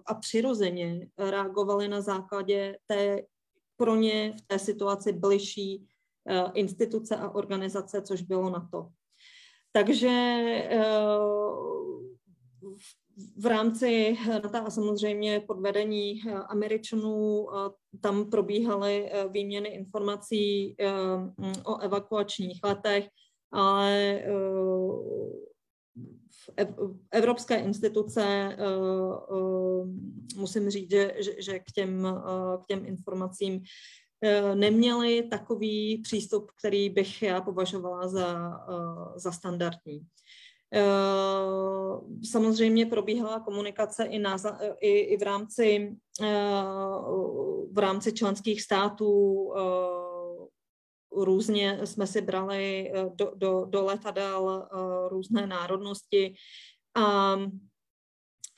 [0.05, 3.21] a přirozeně reagovali na základě té
[3.77, 5.87] pro ně v té situaci bližší
[6.27, 8.89] Eh, instituce a organizace, což bylo na to.
[9.71, 10.09] Takže
[10.69, 10.85] eh,
[13.37, 17.47] v rámci NATO a samozřejmě pod vedení eh, Američanů
[18.01, 20.75] tam probíhaly výměny informací
[21.65, 23.07] o evakuačních letech,
[23.51, 24.21] ale
[27.11, 28.57] evropské instituce
[30.37, 30.91] musím říct,
[31.39, 32.07] že, k, těm,
[32.63, 33.63] k těm informacím
[34.25, 40.01] Eh, neměli takový přístup, který bych já považovala za, eh, za standardní.
[40.73, 40.81] Eh,
[42.23, 44.37] samozřejmě probíhala komunikace i, na,
[44.81, 45.95] i, i v, rámci,
[47.71, 49.53] v rámci členských států.
[51.11, 54.67] Různě jsme si brali do, do, do letadel
[55.09, 56.33] různé národnosti
[56.95, 57.37] a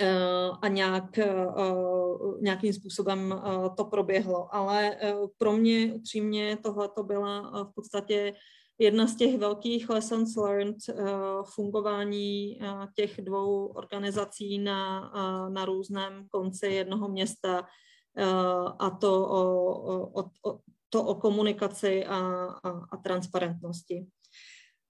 [0.02, 1.46] Eh, a nějak, eh,
[2.42, 4.56] nějakým způsobem eh, to proběhlo.
[4.56, 4.98] Ale
[5.38, 8.34] pro mě upřímně tohle to byla v podstatě
[8.80, 10.78] jedna z těch velkých lessons learned
[11.44, 12.60] fungování
[12.96, 15.12] těch dvou organizací na,
[15.50, 17.68] na různém konci jednoho města
[18.80, 19.44] a to o,
[20.22, 20.60] o, o,
[20.90, 22.18] to o komunikaci a,
[22.64, 24.08] a, a transparentnosti.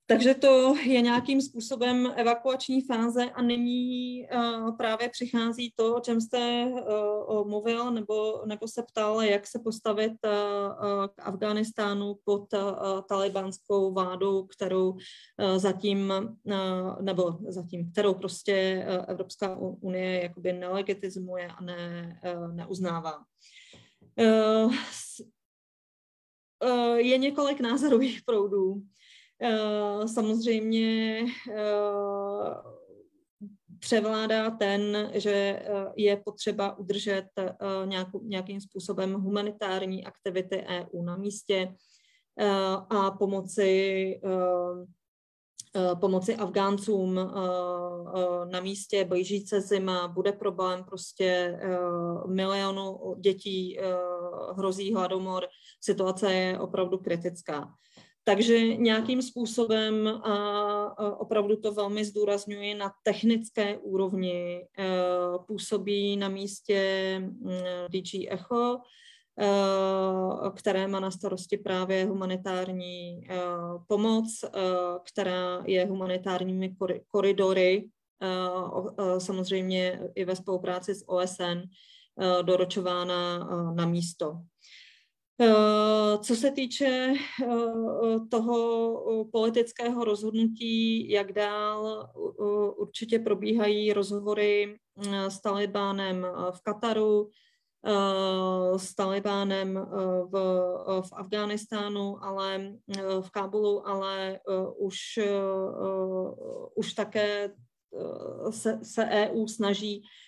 [0.07, 6.21] Takže to je nějakým způsobem evakuační fáze a nyní uh, právě přichází to, o čem
[6.21, 10.31] jste uh, mluvil nebo, nebo se ptal, jak se postavit uh,
[11.07, 12.47] k Afghánistánu pod
[13.09, 14.97] talibánskou vládu, kterou
[15.57, 16.13] zatím,
[17.01, 22.19] nebo zatím, kterou prostě Evropská unie jakoby nelegitimuje a ne,
[22.53, 23.23] neuznává.
[26.95, 28.81] Je několik názorových proudů.
[29.41, 31.19] Eh, samozřejmě
[31.51, 31.63] eh,
[33.79, 37.25] převládá ten, že eh, je potřeba udržet
[38.21, 41.75] nějakým způsobem humanitární aktivity EU na místě
[42.89, 44.21] a pomoci
[45.99, 47.15] pomoci Afgáncům
[48.51, 51.59] na místě, blíží se zima, bude problém, prostě
[52.27, 53.79] milionu dětí
[54.57, 55.47] hrozí hladomor,
[55.81, 57.73] situace je opravdu kritická.
[58.27, 64.85] Takže nějakým způsobem a opravdu to velmi zdůrazňuji na technické úrovni e,
[65.47, 66.81] působí na místě
[67.19, 67.51] mm,
[67.89, 69.47] DG Echo, e,
[70.55, 73.37] které má na starosti právě humanitární e,
[73.87, 74.45] pomoc,
[75.03, 76.75] která je humanitárními
[77.07, 77.89] koridory,
[79.17, 81.61] samozřejmě i ve spolupráci s OSN,
[82.41, 83.37] doročována
[83.73, 84.41] na místo.
[85.41, 87.13] Eh, co se týče
[87.43, 87.47] eh,
[88.31, 92.09] toho politického rozhodnutí, jak dál,
[92.77, 97.29] určitě probíhají rozhovory eh, s Talibánem v Kataru,
[98.77, 99.79] s Talibánem
[100.31, 100.31] v,
[101.01, 102.73] v Afghánistánu, ale
[103.21, 104.39] v Kábulu, ale
[104.77, 104.97] už,
[106.75, 107.49] už také
[108.49, 110.24] se, se EU snaží Eh,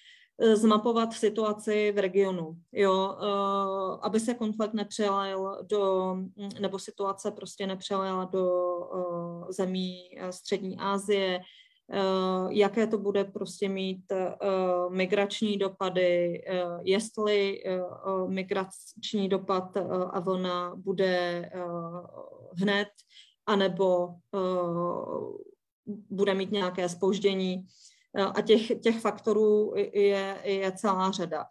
[0.54, 7.68] zmapovat situaci v regionu, jo, eh, aby se konflikt nepřelil do, mm, nebo situace prostě
[7.68, 8.48] nepřelila do
[8.82, 11.40] eh, zemí střední Asie,
[12.50, 14.04] jaké to bude prostě mít
[14.90, 16.44] migrační dopady,
[16.84, 17.64] jestli
[18.28, 19.78] migrační dopad
[20.10, 21.50] a vlna bude
[22.54, 22.88] hned,
[23.46, 24.10] anebo
[26.10, 27.68] bude mít nějaké spoždění.
[28.36, 31.46] A těch, těch faktorů je, je celá řada.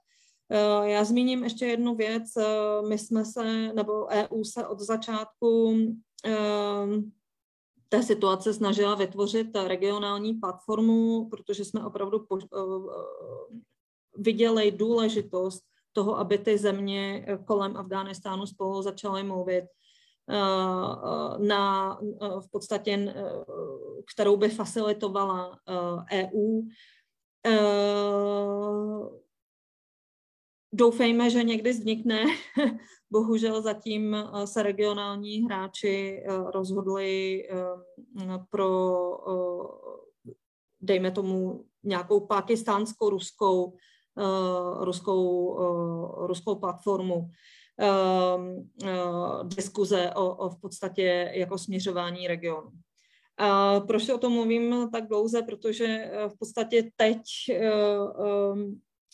[0.50, 2.36] Eh, já zmíním ještě jednu věc.
[2.36, 5.76] Eh, my jsme se, nebo EU se od začátku
[6.26, 7.02] eh,
[7.88, 12.38] té situace snažila vytvořit regionální platformu, protože jsme opravdu po,
[14.16, 19.64] viděli důležitost toho, aby ty země kolem Afghánistánu spolu začaly mluvit
[21.38, 21.98] na
[22.40, 23.14] v podstatě,
[24.14, 25.58] kterou by facilitovala
[26.12, 26.62] EU.
[30.72, 32.24] Doufejme, že někdy vznikne.
[33.10, 37.56] Bohužel zatím eh, se regionální hráči eh, rozhodli eh,
[38.50, 39.00] pro,
[40.80, 43.76] dejme tomu, nějakou pakistánskou, ruskou,
[44.80, 45.56] ruskou,
[46.26, 47.30] ruskou platformu
[49.44, 52.70] diskuze o, o v podstatě jako směřování regionu.
[53.38, 55.42] A proč o tom mluvím tak dlouze?
[55.42, 57.22] Protože v podstatě teď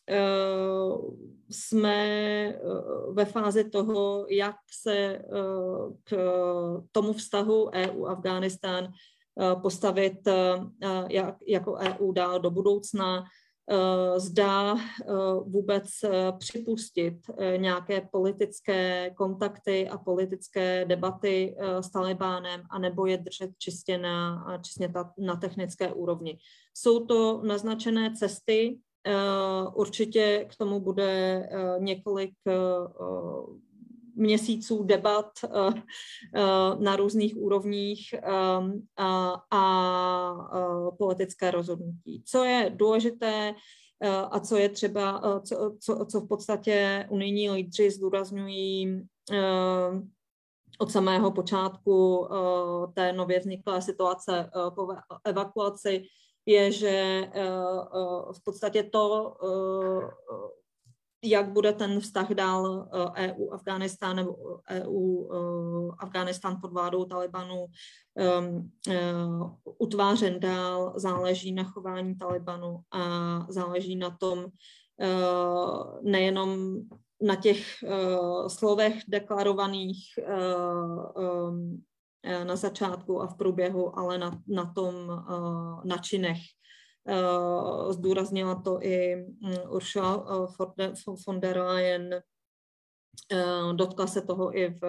[0.08, 0.98] Eh,
[1.50, 2.06] jsme
[2.48, 2.58] eh,
[3.12, 5.22] ve fázi toho, jak se eh,
[6.04, 6.16] k
[6.92, 8.92] tomu vztahu EU-Afghánistán
[9.62, 10.28] postavit
[11.08, 13.24] jak, jako EU dál do budoucna,
[14.16, 14.76] zdá
[15.44, 15.84] vůbec
[16.38, 17.14] připustit
[17.56, 25.36] nějaké politické kontakty a politické debaty s Talibánem, anebo je držet čistě na, čistě na
[25.36, 26.38] technické úrovni.
[26.74, 32.52] Jsou to naznačené cesty, Eh, určitě k tomu bude eh, několik eh,
[34.14, 35.30] měsíců debat
[36.78, 38.14] na různých úrovních
[39.50, 40.50] a
[40.98, 42.22] politické rozhodnutí.
[42.26, 43.54] Co je důležité
[44.30, 49.02] a co je třeba, co, co, co v podstatě unijní lídři zdůrazňují
[50.78, 52.28] od samého počátku
[52.94, 54.88] té nově vzniklé situace po
[55.24, 56.04] evakuaci,
[56.46, 60.10] je, že eh, eh, v podstatě to, eh,
[61.24, 64.36] jak bude ten vztah dál EU-Afghánistán nebo
[64.70, 67.66] EU-Afghánistán pod vládou Talibanu
[69.78, 73.00] utvářen dál, záleží na chování Talibanu a
[73.48, 74.46] záleží na tom,
[76.02, 76.80] nejenom
[77.20, 77.64] na těch
[78.48, 79.98] slovech deklarovaných
[82.24, 86.38] Eh, na začátku a v průběhu, ale na, na tom, eh, na činech.
[87.08, 90.46] Eh, zdůraznila to i mm, Ursula
[91.26, 92.22] von der Leyen,
[93.76, 94.80] dotkla se toho i v,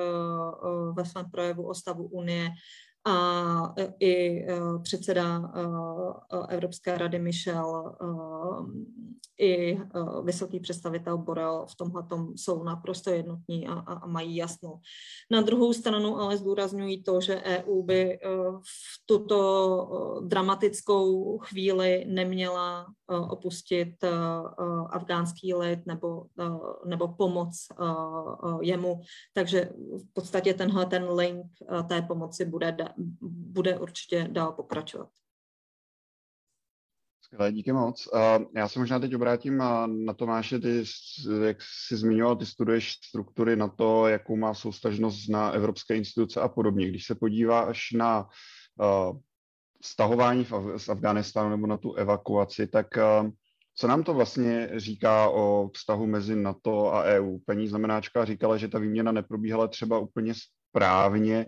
[0.93, 2.49] ve svém projevu o stavu Unie
[3.05, 4.45] a i
[4.83, 5.51] předseda
[6.49, 7.95] Evropské rady Michel
[9.39, 9.77] i
[10.23, 12.03] vysoký představitel Borel v tomhle
[12.35, 14.79] jsou naprosto jednotní a, a, a mají jasno.
[15.31, 18.19] Na druhou stranu ale zdůrazňují to, že EU by
[18.61, 22.85] v tuto dramatickou chvíli neměla
[23.29, 23.89] opustit
[24.89, 26.25] afgánský lid nebo,
[26.85, 27.67] nebo pomoc
[28.61, 29.01] jemu.
[29.33, 31.45] Takže v podstatě tenhle ten link
[31.87, 32.77] té pomoci bude,
[33.21, 35.09] bude určitě dál pokračovat.
[37.21, 38.07] Skvělé, díky moc.
[38.55, 39.57] Já se možná teď obrátím
[40.05, 40.83] na Tomáše, ty,
[41.45, 46.47] jak jsi zmiňoval, ty studuješ struktury na to, jakou má soustažnost na evropské instituce a
[46.47, 46.89] podobně.
[46.89, 48.27] Když se podíváš na
[49.83, 52.87] stahování z Afganistánu nebo na tu evakuaci, tak
[53.75, 57.39] co nám to vlastně říká o vztahu mezi NATO a EU?
[57.45, 60.33] Paní znamenáčka říkala, že ta výměna neprobíhala třeba úplně
[60.73, 61.45] správně.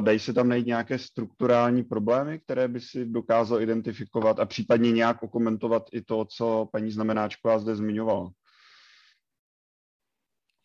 [0.00, 5.22] Dají se tam najít nějaké strukturální problémy, které by si dokázal identifikovat a případně nějak
[5.22, 8.30] okomentovat i to, co paní znamenáčková zde zmiňovala?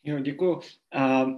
[0.07, 0.59] Jo, děkuji.
[0.95, 1.31] Uh,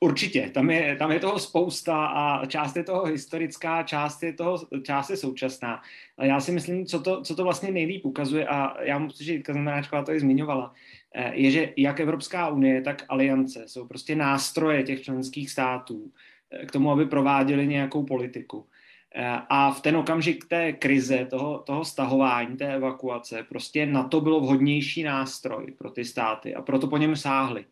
[0.00, 4.58] určitě, tam je, tam je toho spousta a část je toho historická, část je, toho,
[4.82, 5.82] část je současná.
[6.18, 9.52] Ale já si myslím, co to, co to vlastně nejlíp ukazuje, a já musím že
[9.52, 10.99] znamenáčková to i zmiňovala, eh,
[11.32, 16.12] je, že jak Evropská unie, tak aliance jsou prostě nástroje těch členských států
[16.50, 18.66] eh, k tomu, aby prováděli nějakou politiku.
[19.14, 24.20] Eh, a v ten okamžik té krize, toho, toho stahování, té evakuace, prostě na to
[24.20, 27.64] bylo vhodnější nástroj pro ty státy a proto po něm sáhli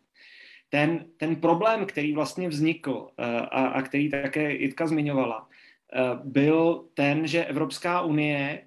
[0.68, 5.49] ten, ten problém, který vlastně vznikl eh, a, a který také Jitka zmiňovala,
[5.93, 8.62] eh, byl ten, že Evropská unie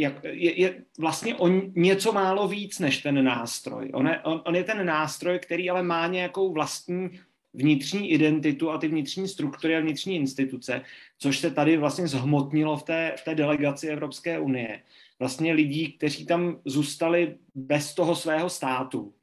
[0.00, 3.90] eh, je, je vlastně o něco málo víc než ten nástroj.
[3.94, 7.10] On je, on, on je ten nástroj, který ale má nějakou vlastní
[7.54, 10.82] vnitřní identitu a ty vnitřní struktury a vnitřní instituce,
[11.18, 14.82] což se tady vlastně zhmotnilo v té, v té delegaci Evropské unie.
[15.18, 19.14] Vlastně lidí, kteří tam zůstali bez toho svého státu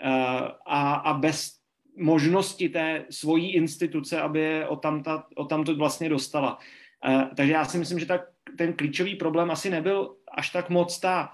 [0.00, 0.08] eh,
[0.66, 1.58] a, a bez
[1.96, 4.68] možnosti té svojí instituce, aby je
[5.36, 6.58] o tamto vlastně dostala.
[7.06, 8.20] Eh, takže já si myslím, že tak,
[8.58, 11.32] ten klíčový problém asi nebyl až tak moc ta,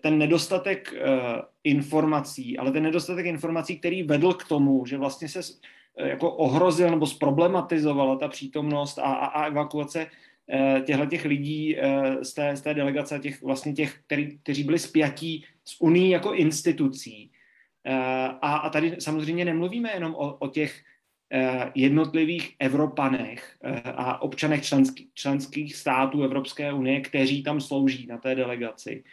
[0.00, 5.40] ten nedostatek uh, informací, ale ten nedostatek informací, který vedl k tomu, že vlastně se
[5.40, 10.06] uh, jako ohrozil nebo zproblematizovala ta přítomnost a, a, a evakuace
[10.84, 11.76] těchto těch lidí
[12.22, 16.34] z, té, z té delegace, těch vlastně těch, který, kteří byli spjatí s Unii jako
[16.34, 17.30] institucí.
[18.40, 20.82] A, a tady samozřejmě nemluvíme jenom o, o těch
[21.74, 29.04] jednotlivých Evropanech a občanech členský, členských států Evropské unie, kteří tam slouží na té delegaci,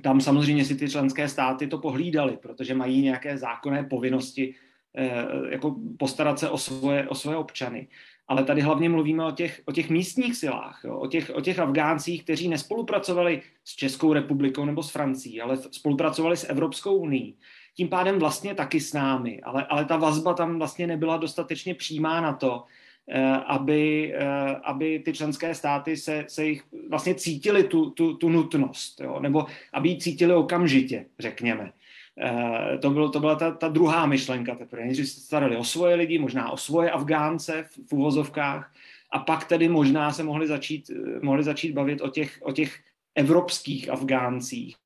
[0.00, 4.54] tam samozřejmě si ty členské státy to pohlídali, protože mají nějaké zákonné povinnosti
[4.96, 7.88] eh, jako postarat se o svoje, o svoje občany.
[8.28, 11.58] Ale tady hlavně mluvíme o těch, o těch místních silách, jo, o, těch, o těch
[11.58, 17.34] Afgáncích, kteří nespolupracovali s Českou republikou nebo s Francií, ale spolupracovali s Evropskou unii.
[17.74, 22.20] Tím pádem vlastně taky s námi, ale, ale ta vazba tam vlastně nebyla dostatečně přímá
[22.20, 22.64] na to,
[23.08, 28.28] Eh, aby, eh, aby ty členské státy se, se jich vlastně cítili tu, tu, tu
[28.28, 29.20] nutnost, jo?
[29.20, 31.72] nebo aby ji cítili okamžitě, řekněme.
[32.18, 34.84] Eh, to, bylo, to byla ta, ta druhá myšlenka teprve.
[34.84, 38.72] Nejdřív se starali o svoje lidi, možná o svoje Afgánce v, v uvozovkách,
[39.10, 40.90] a pak tedy možná se mohli začít,
[41.22, 42.80] mohli začít bavit o těch, o těch
[43.14, 44.76] evropských Afgáncích,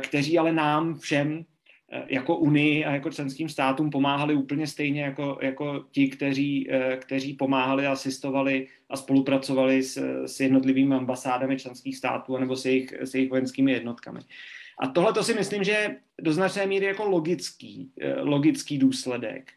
[0.00, 1.44] kteří ale nám všem
[2.06, 7.34] jako Unii a jako členským státům pomáhali úplně stejně jako, jako ti, kteří, eh, kteří
[7.34, 13.30] pomáhali, asistovali a spolupracovali s, s jednotlivými ambasádami členských států nebo s jejich, s jejich
[13.30, 14.20] vojenskými jednotkami.
[14.78, 19.52] A tohle to si myslím, že je do značné míry jako logický, eh, logický důsledek.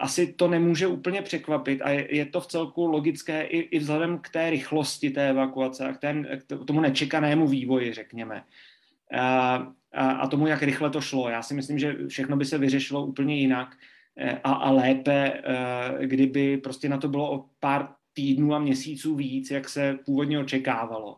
[0.00, 4.18] Asi to nemůže úplně překvapit a je, je to v celku logické i, i vzhledem
[4.18, 8.44] k té rychlosti té evakuace a k, ten, k tomu nečekanému vývoji, řekněme
[9.92, 11.28] a, a tomu, jak rychle to šlo.
[11.28, 13.76] Já si myslím, že všechno by se vyřešilo úplně jinak
[14.16, 19.14] eh, a, a lépe, eh, kdyby prostě na to bylo o pár týdnů a měsíců
[19.14, 21.16] víc, jak se původně očekávalo.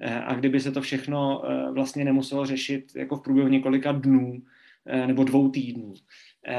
[0.00, 1.42] Eh, a kdyby se to všechno
[1.72, 4.42] vlastně nemuselo řešit jako v průběhu několika dnů
[5.06, 5.94] nebo dvou týdnů.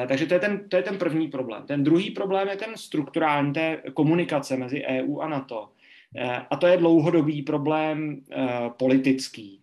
[0.07, 1.63] Takže to je, ten, to je ten první problém.
[1.63, 5.69] Ten druhý problém je ten strukturální, té komunikace mezi EU a NATO.
[6.49, 8.21] A to je dlouhodobý problém
[8.77, 9.61] politický.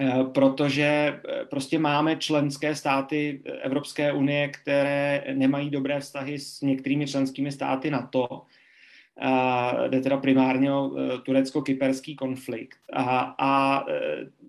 [0.00, 7.06] Eh, protože eh, prostě máme členské státy Evropské unie, které nemají dobré vztahy s některými
[7.06, 8.42] členskými státy NATO.
[9.20, 12.78] A jde teda primárně o eh, turecko-kyperský konflikt.
[12.92, 13.84] A, a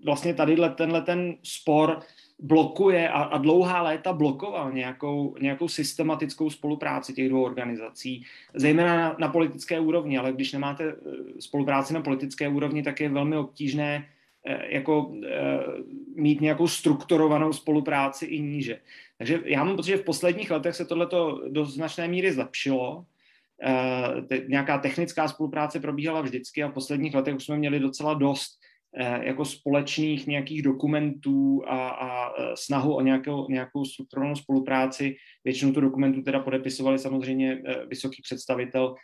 [0.04, 2.00] vlastně tady tenhle ten spor
[2.38, 8.24] blokuje a, a dlouhá léta blokoval nějakou, nějakou systematickou spolupráci těch dvou organizací,
[8.54, 10.94] zejména na, na politické úrovni, ale když nemáte
[11.40, 14.13] spolupráci na politické úrovni, tak je velmi obtížné Eh,
[14.68, 15.60] jako eh,
[16.16, 18.80] mít nějakou strukturovanou spolupráci i níže.
[19.18, 23.04] Takže já mám pocit, že v posledních letech se tohleto do značné míry zlepšilo.
[23.62, 28.58] Eh, nějaká technická spolupráce probíhala vždycky a v posledních letech už jsme měli docela dost
[28.58, 35.16] Eh, jako společných nějakých dokumentů a, a eh, snahu o nějakou, nějakou strukturovanou spolupráci.
[35.44, 38.94] Většinu tu dokumentů teda podepisovali samozřejmě eh, vysoký představitel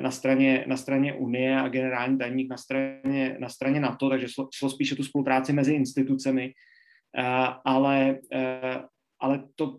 [0.00, 4.48] na straně, na straně Unie a generální tajemník na straně, na straně NATO, takže šlo,
[4.54, 6.52] šlo spíše tu spolupráci mezi institucemi,
[7.64, 8.18] ale,
[9.20, 9.76] ale to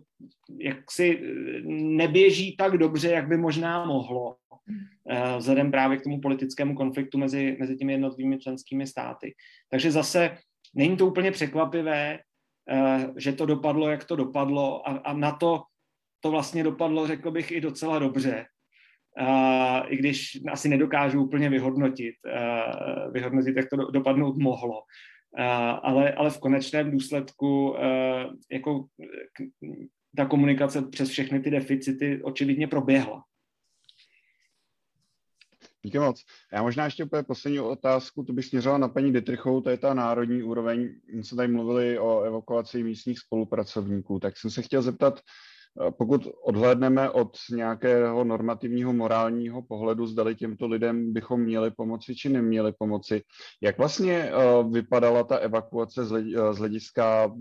[0.60, 1.20] jaksi
[1.72, 4.36] neběží tak dobře, jak by možná mohlo.
[5.10, 9.34] Eh, vzhledem právě k tomu politickému konfliktu mezi, mezi těmi jednotlivými členskými státy.
[9.70, 10.38] Takže zase
[10.74, 12.18] není to úplně překvapivé,
[12.70, 15.62] eh, že to dopadlo, jak to dopadlo a, a na to
[16.20, 18.46] to vlastně dopadlo, řekl bych, i docela dobře.
[19.20, 24.78] Uh, I když asi nedokážu úplně vyhodnotit, uh, vyhodnotit, jak to do, dopadnout mohlo.
[25.38, 25.44] Uh,
[25.82, 27.76] ale, ale v konečném důsledku
[28.52, 28.84] jako
[30.16, 33.22] ta komunikace přes všechny ty deficity očividně proběhla.
[35.88, 36.24] Díky moc.
[36.52, 39.94] Já možná ještě úplně poslední otázku, to bych směřoval na paní Detrichovou, to je ta
[39.94, 40.88] národní úroveň.
[41.14, 46.28] My jsme tady mluvili o evakuaci místních spolupracovníků, tak jsem se chtěl zeptat, eh, pokud
[46.44, 53.22] odhlédneme od nějakého normativního morálního pohledu, zdali těmto lidem bychom měli pomoci či neměli pomoci,
[53.62, 54.32] jak vlastně eh,
[54.70, 57.32] vypadala ta evakuace z eh, hlediska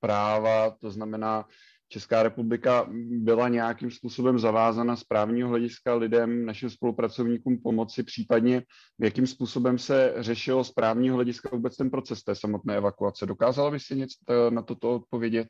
[0.00, 1.44] práva, to znamená
[1.92, 8.62] Česká republika byla nějakým způsobem zavázána z právního hlediska lidem, našim spolupracovníkům pomoci, případně
[9.00, 13.26] jakým způsobem se řešilo z právního hlediska vůbec ten proces té samotné evakuace.
[13.26, 15.48] Dokázala by si něco na toto odpovědět?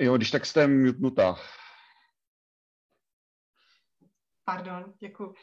[0.00, 1.36] Jo, když tak jste mutnutá.
[4.44, 5.34] Pardon, děkuji.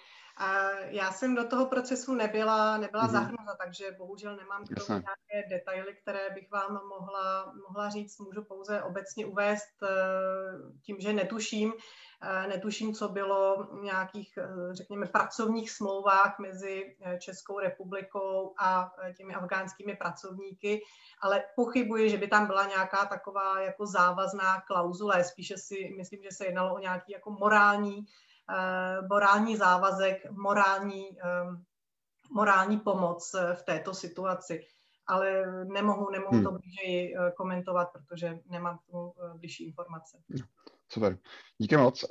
[0.88, 3.12] Já jsem do toho procesu nebyla, nebyla mm-hmm.
[3.12, 8.20] zahrnuta, takže bohužel nemám k tomu nějaké detaily, které bych vám mohla, mohla říct.
[8.20, 9.88] Můžu pouze obecně uvést eh,
[10.82, 11.74] tím, že netuším,
[12.22, 19.34] eh, netuším, co bylo v nějakých, eh, řekněme, pracovních smlouvách mezi Českou republikou a těmi
[19.34, 20.82] afgánskými pracovníky,
[21.22, 25.24] ale pochybuji, že by tam byla nějaká taková jako závazná klauzule.
[25.24, 28.06] Spíše si myslím, že se jednalo o nějaký jako morální
[29.10, 31.58] morální závazek, morální, eh,
[32.32, 34.66] morální pomoc eh, v této situaci.
[35.08, 36.44] Ale nemohu, nemohu hmm.
[36.44, 40.18] to blíže komentovat, protože nemám k tomu blížší informace.
[40.90, 41.18] Super,
[41.58, 42.06] díky moc.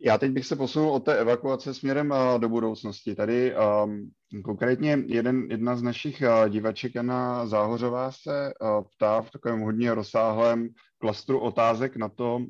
[0.00, 3.14] Já teď bych se posunul od té evakuace směrem do budoucnosti.
[3.14, 4.10] Tady um,
[4.44, 10.68] konkrétně jeden, jedna z našich divaček, Jana Záhořová, se uh, ptá v takovém hodně rozsáhlém
[11.02, 12.46] klastru otázek na to, uh,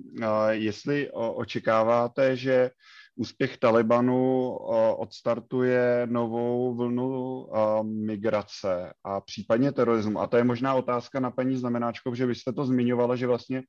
[0.49, 2.71] jestli očekáváte, že
[3.17, 10.21] úspěch Talibanu uh, odstartuje novou vlnu uh, migrace a případně terorismu.
[10.21, 13.63] A to je možná otázka na paní znamenáčko, že vy jste to zmiňovala, že vlastně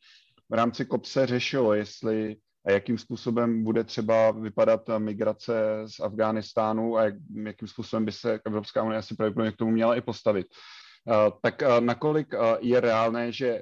[0.49, 5.53] v rámci COP se řešilo, jestli a jakým způsobem bude třeba vypadat migrace
[5.87, 7.15] z Afghánistánu a jak,
[7.45, 10.47] jakým způsobem by se Evropská unie asi pravděpodobně k tomu měla i postavit.
[11.41, 13.61] Tak nakolik je reálné, že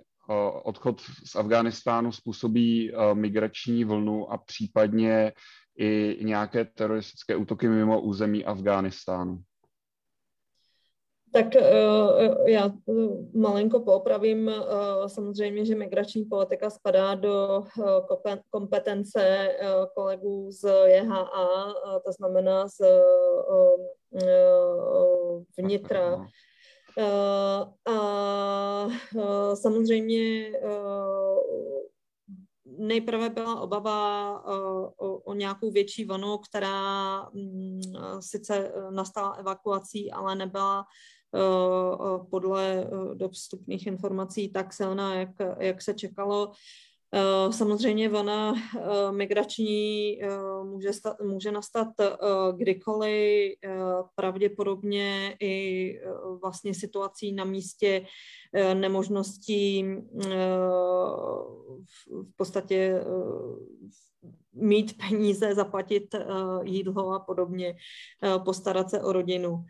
[0.64, 5.34] odchod z Afghánistánu způsobí migrační vlnu a případně
[5.78, 9.44] i nějaké teroristické útoky mimo území Afghánistánu?
[11.34, 12.72] Tak eh, já
[13.34, 14.50] malinko poopravím.
[14.50, 17.64] Eh, samozřejmě, že migrační politika spadá do
[18.28, 19.50] eh, kompetence
[19.96, 21.74] kolegů z JHA,
[22.06, 22.82] to znamená z
[25.58, 26.26] vnitra.
[27.88, 28.88] A
[29.54, 30.52] samozřejmě
[32.66, 34.44] nejprve byla obava
[34.98, 37.82] o, o nějakou větší vlnu, která mm,
[38.20, 40.86] sice nastala evakuací, ale nebyla
[42.30, 45.30] podle dostupných informací tak silná, jak,
[45.60, 46.52] jak se čekalo.
[47.14, 50.30] Eh, samozřejmě vlna eh, migrační eh,
[50.64, 51.88] může, sta, může nastat
[52.56, 53.54] kdykoliv,
[54.16, 56.00] pravděpodobně i
[56.42, 58.06] vlastně situací na místě
[58.74, 59.86] nemožností
[61.86, 63.04] v podstatě
[64.54, 66.16] mít peníze, zaplatit
[66.64, 67.76] jídlo a podobně,
[68.46, 69.66] postarat se o rodinu.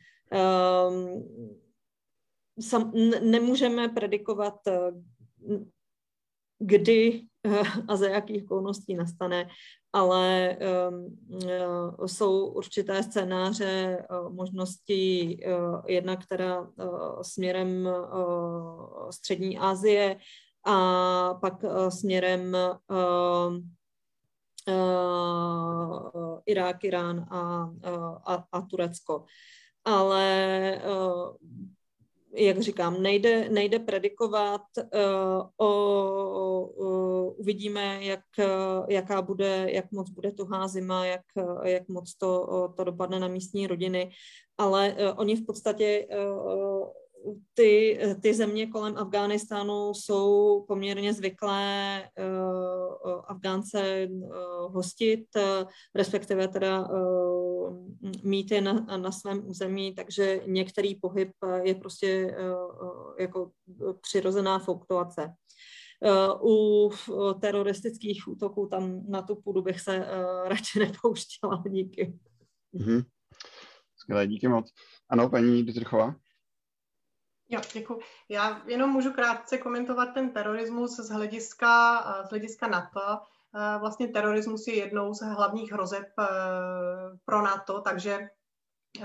[2.60, 4.56] Sam, nemůžeme predikovat,
[6.60, 7.28] kdy
[7.88, 9.48] a za jakých okolností nastane,
[9.94, 10.58] ale
[10.90, 20.18] um, jsou určité scénáře uh, možností, uh, jedna, která uh, směrem uh, Střední Asie
[20.66, 22.58] a pak uh, směrem
[22.90, 23.58] uh,
[24.68, 29.26] uh, Irák, Irán a, uh, a, a Turecko.
[29.86, 31.36] Ale uh,
[32.34, 38.46] jak říkám, nejde, nejde predikovat, uh, o, uh, uvidíme, jak, uh,
[38.90, 43.28] jaká bude, jak moc bude tuhá zima, jak, uh, jak moc to, to dopadne na
[43.28, 44.12] místní rodiny,
[44.58, 46.08] ale oni v podstatě
[47.54, 54.32] ty, ty země kolem Afghánistánu jsou poměrně zvyklé uh, Afgánce uh,
[54.74, 57.78] hostit, uh, respektive teda uh,
[58.24, 61.32] mít je na, na svém území, takže některý pohyb
[61.64, 63.52] je prostě uh, jako
[64.02, 65.34] přirozená fluktuace.
[66.44, 66.90] U
[67.42, 70.04] teroristických útoků tam na tu půdu bych se uh,
[70.50, 71.64] radši nepouštěla.
[71.70, 72.14] Díky.
[72.76, 73.04] Mm-hmm.
[73.96, 74.72] Skvělé, díky moc.
[75.10, 76.16] Ano, paní Dietrichová?
[77.52, 78.00] Jo, děkuji.
[78.30, 83.20] Já jenom můžu krátce komentovat ten terorismus z hlediska, z hlediska NATO.
[83.80, 86.26] Vlastně terorismus je jednou z hlavních hrozeb eh,
[87.26, 88.20] pro NATO, takže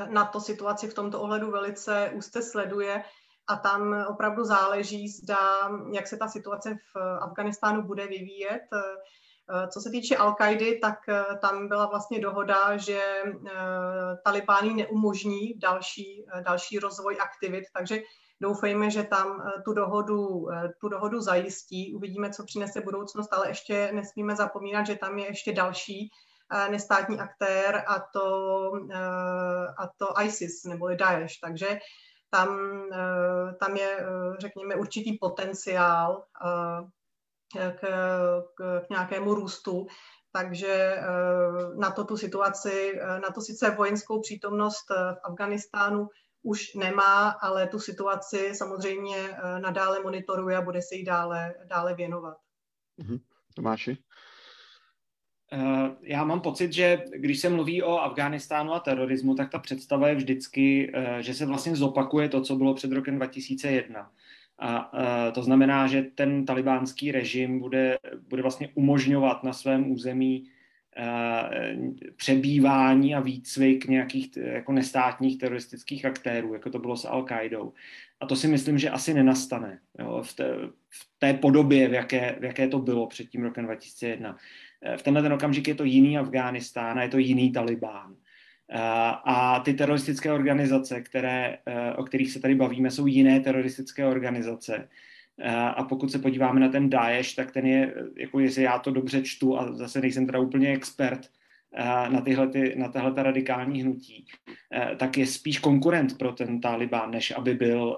[0.08, 3.04] NATO situaci v tomto ohledu velice úzce sleduje
[3.46, 5.38] a tam opravdu záleží, zda,
[5.92, 8.62] jak se ta situace v Afganistánu bude vyvíjet.
[8.72, 10.36] Eh, co se týče al
[10.82, 13.22] tak eh, tam byla vlastně dohoda, že
[14.24, 17.98] talibáni neumožní další, další rozvoj aktivit, takže
[18.40, 21.94] Doufejme, že tam eh, tu dohodu, eh, tu dohodu zajistí.
[21.94, 26.10] Uvidíme, co přinese budoucnost, ale ještě nesmíme zapomínat, že tam je ještě další
[26.52, 28.72] eh, nestátní aktér a to,
[29.78, 31.40] a to ISIS neboli Daesh.
[31.42, 31.78] Takže
[32.30, 32.48] tam,
[33.60, 34.06] tam je,
[34.38, 36.24] řekněme, určitý potenciál
[37.78, 37.80] k,
[38.54, 39.86] k, k nějakému růstu.
[40.32, 41.02] Takže
[41.76, 46.08] na to tu situaci, na to sice vojenskou přítomnost v Afganistánu
[46.46, 51.94] už nemá, ale tu situaci samozřejmě eh, nadále monitoruje a bude se jí dále, dále
[51.94, 52.36] věnovat.
[52.96, 53.18] Mhm.
[53.54, 53.98] Tomáši?
[55.52, 60.08] Eh, já mám pocit, že když se mluví o Afghánistánu a terorismu, tak ta představa
[60.08, 64.10] je vždycky, eh, že se vlastně zopakuje to, co bylo před rokem 2001.
[64.58, 67.98] A eh, to znamená, že ten talibánský režim bude,
[68.28, 70.50] bude vlastně umožňovat na svém území
[72.16, 77.72] přebývání a výcvik nějakých jako nestátních teroristických aktérů, jako to bylo s Al-Qaidou.
[78.20, 80.54] A to si myslím, že asi nenastane jo, v, té,
[80.90, 84.36] v té podobě, v jaké, v jaké to bylo před tím rokem 2001.
[84.82, 88.16] Eh, v tenhle ten okamžik je to jiný Afghánistán a je to jiný Talibán.
[88.70, 88.78] Eh,
[89.24, 94.88] a ty teroristické organizace, které, eh, o kterých se tady bavíme, jsou jiné teroristické organizace.
[95.74, 99.22] A pokud se podíváme na ten Daesh, tak ten je, jako jestli já to dobře
[99.22, 101.28] čtu, a zase nejsem teda úplně expert
[102.08, 104.26] na, tyhle, ty, na tahle ta radikální hnutí,
[104.96, 107.96] tak je spíš konkurent pro ten Taliban, než aby byl,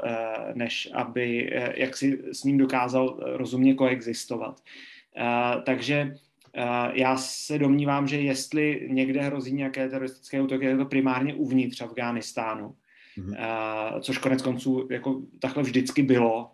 [0.55, 4.61] než aby jak si s ním dokázal rozumně koexistovat.
[5.65, 6.15] Takže
[6.93, 12.75] já se domnívám, že jestli někde hrozí nějaké teroristické útoky, je to primárně uvnitř Afghánistánu.
[13.19, 14.01] Mm-hmm.
[14.01, 16.51] což konec konců jako takhle vždycky bylo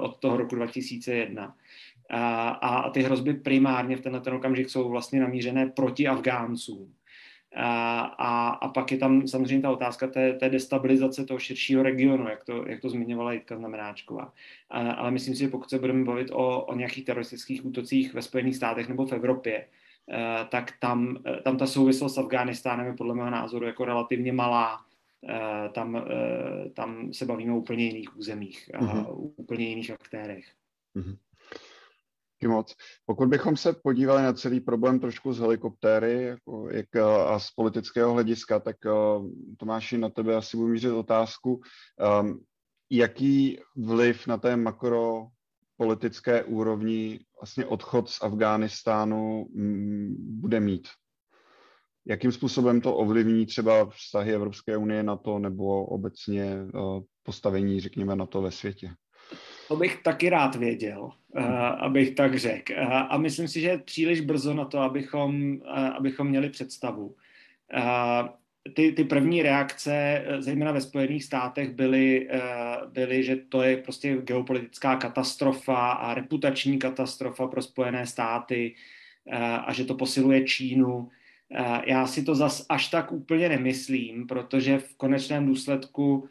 [0.00, 1.54] od toho roku 2001.
[2.10, 6.92] A, a ty hrozby primárně v tenhle ten okamžik jsou vlastně namířené proti Afgáncům.
[7.58, 12.28] A, a, a pak je tam samozřejmě ta otázka té, té destabilizace toho širšího regionu,
[12.28, 14.32] jak to, jak to zmiňovala Jitka Znamenáčková.
[14.70, 18.22] A, ale myslím si, že pokud se budeme bavit o, o nějakých teroristických útocích ve
[18.22, 19.66] Spojených státech nebo v Evropě,
[20.10, 24.32] eh, tak tam, eh, tam ta souvislost s Afghánistánem je podle mého názoru jako relativně
[24.32, 24.85] malá.
[25.28, 29.32] Eh, tam, eh, tam se bavíme o úplně jiných územích a mm-hmm.
[29.36, 30.44] úplně jiných aktérech.
[30.96, 31.16] Mm-hmm.
[32.48, 32.74] Moc.
[33.06, 36.96] Pokud bychom se podívali na celý problém trošku z helikoptéry jako, jak,
[37.26, 38.76] a z politického hlediska, tak
[39.56, 41.60] Tomáši, na tebe asi budu mířit otázku,
[42.20, 42.44] um,
[42.90, 50.88] jaký vliv na té makropolitické úrovni vlastně odchod z Afghánistánu m, bude mít?
[52.08, 58.16] Jakým způsobem to ovlivní třeba vztahy Evropské unie na to nebo obecně uh, postavení, řekněme,
[58.16, 58.90] na to ve světě?
[59.68, 62.72] To bych taky rád věděl, uh, abych tak řekl.
[62.72, 65.58] Uh, a myslím si, že je příliš brzo na to, abychom,
[65.96, 67.14] abychom měli představu.
[68.74, 72.28] Ty, ty první reakce, zejména ve Spojených státech, byly,
[72.92, 78.74] byly, že to je prostě geopolitická katastrofa a reputační katastrofa pro Spojené státy
[79.66, 81.08] a že to posiluje Čínu.
[81.86, 86.28] Já si to zas až tak úplně nemyslím, protože v konečném důsledku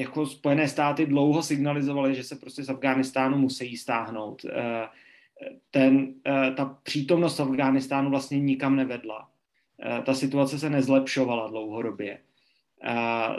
[0.00, 4.44] jako Spojené státy dlouho signalizovaly, že se prostě z Afghánistánu musí stáhnout.
[4.44, 4.88] Eh,
[5.70, 9.28] ten, eh, ta přítomnost Afghánistánu vlastně nikam nevedla.
[9.82, 12.18] Eh, ta situace se nezlepšovala dlouhodobě.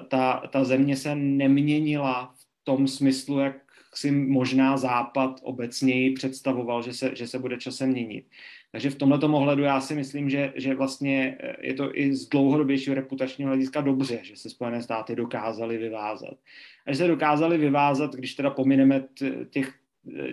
[0.07, 6.93] Ta, ta země se neměnila v tom smyslu, jak si možná Západ obecněji představoval, že
[6.93, 8.25] se, že se bude časem měnit.
[8.71, 12.29] Takže v tomto ohledu já si myslím, že, že vlastně eh, je to i z
[12.29, 16.37] dlouhodobějšího reputačního hlediska dobře, že se Spojené státy dokázaly vyvázat.
[16.85, 19.03] A že se dokázaly vyvázat, když teda pomineme
[19.49, 19.73] těch,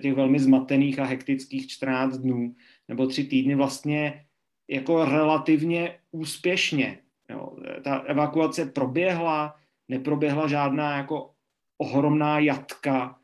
[0.03, 2.55] těch velmi zmatených a hektických 14 dnů
[2.89, 4.25] nebo tři týdny vlastně
[4.71, 6.99] jako relativně úspěšně.
[7.31, 7.57] Jo.
[7.83, 9.57] Ta evakuace proběhla,
[9.89, 11.31] neproběhla žádná jako
[11.79, 13.18] ohromná jatka, eh,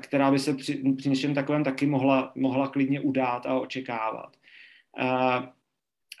[0.00, 4.36] která by se při, při něčem takovém taky mohla, mohla klidně udát a očekávat.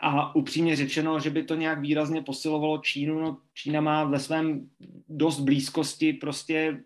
[0.00, 4.70] A upřímně řečeno, že by to nějak výrazně posilovalo Čínu, no Čína má ve svém
[5.08, 6.82] dost blízkosti prostě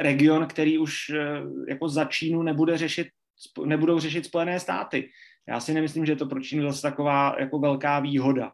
[0.00, 3.08] region, který už e, jako za Čínu nebude řešit,
[3.64, 5.10] nebudou řešit Spojené státy.
[5.48, 8.52] Já si nemyslím, že je to pro Čínu zase taková jako velká výhoda,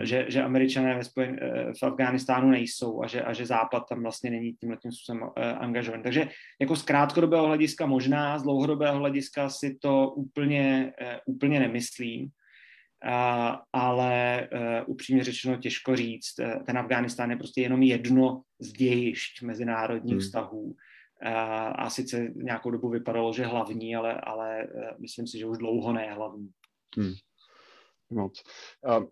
[0.00, 4.02] že, že američané ve Spojen, e, v Afghánistánu nejsou a že, a že Západ tam
[4.02, 6.02] vlastně není tímhle tím způsobem angažovaný.
[6.02, 6.28] Takže
[6.60, 10.92] jako z krátkodobého hlediska možná, z dlouhodobého hlediska si to úplně,
[11.26, 12.30] úplně nemyslím
[13.72, 14.48] ale
[14.86, 16.34] upřímně řečeno těžko říct.
[16.66, 20.20] Ten Afghánistán je prostě jenom jedno z dějišť mezinárodních hmm.
[20.20, 20.74] vztahů.
[21.74, 24.68] A sice nějakou dobu vypadalo, že hlavní, ale, ale
[24.98, 26.48] myslím si, že už dlouho ne hlavní.
[26.98, 27.12] Hmm.
[28.10, 28.42] Moc.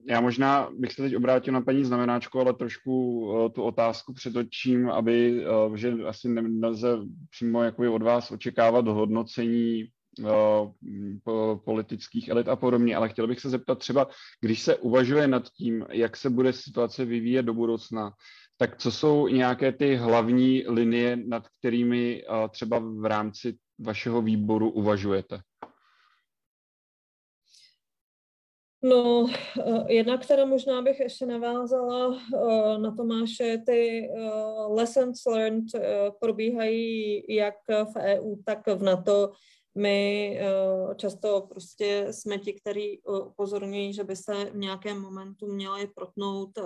[0.08, 5.44] Já možná bych se teď obrátil na paní znamenáčku, ale trošku tu otázku přetočím, aby,
[5.74, 6.98] že asi nelze
[7.30, 9.84] přímo jakoby od vás očekávat hodnocení
[11.64, 14.06] politických elit a podobně, ale chtěl bych se zeptat třeba,
[14.40, 18.12] když se uvažuje nad tím, jak se bude situace vyvíjet do budoucna,
[18.56, 25.38] tak co jsou nějaké ty hlavní linie, nad kterými třeba v rámci vašeho výboru uvažujete?
[28.84, 29.26] No,
[29.88, 32.18] jedna, která možná bych ještě navázala
[32.76, 34.08] na Tomáše, ty
[34.68, 35.64] lessons learned
[36.20, 39.32] probíhají jak v EU, tak v NATO
[39.74, 40.38] my
[40.96, 46.58] často prostě jsme ti, kteří upozorňují, že by se v nějakém momentu měli protnout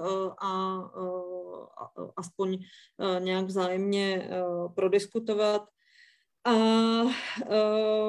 [0.42, 0.82] a
[2.16, 2.58] aspoň
[3.18, 4.30] nějak vzájemně
[4.74, 5.62] prodiskutovat.
[6.44, 6.54] A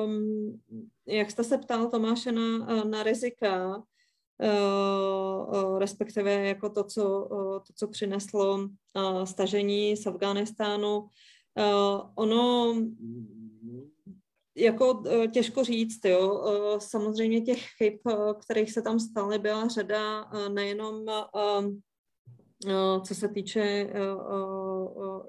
[0.04, 0.62] um,
[1.08, 3.84] jak jste se ptal Tomáše na, na rizika,
[5.78, 8.70] respektive jako to, co, uh, to, co přineslo
[9.24, 12.76] stažení z Afghánistánu, uh, ono
[14.58, 15.04] jako
[15.34, 16.44] těžko říct, jo.
[16.80, 17.94] Samozřejmě těch chyb,
[18.40, 21.06] kterých se tam staly, byla řada nejenom
[23.04, 23.90] co se týče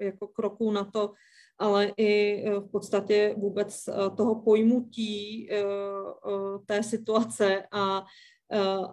[0.01, 1.13] jako kroků na to,
[1.59, 3.85] ale i v podstatě vůbec
[4.17, 5.49] toho pojmutí
[6.65, 8.05] té situace a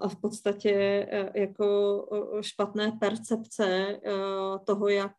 [0.00, 2.04] a v podstatě jako
[2.40, 4.00] špatné percepce
[4.66, 5.16] toho, jak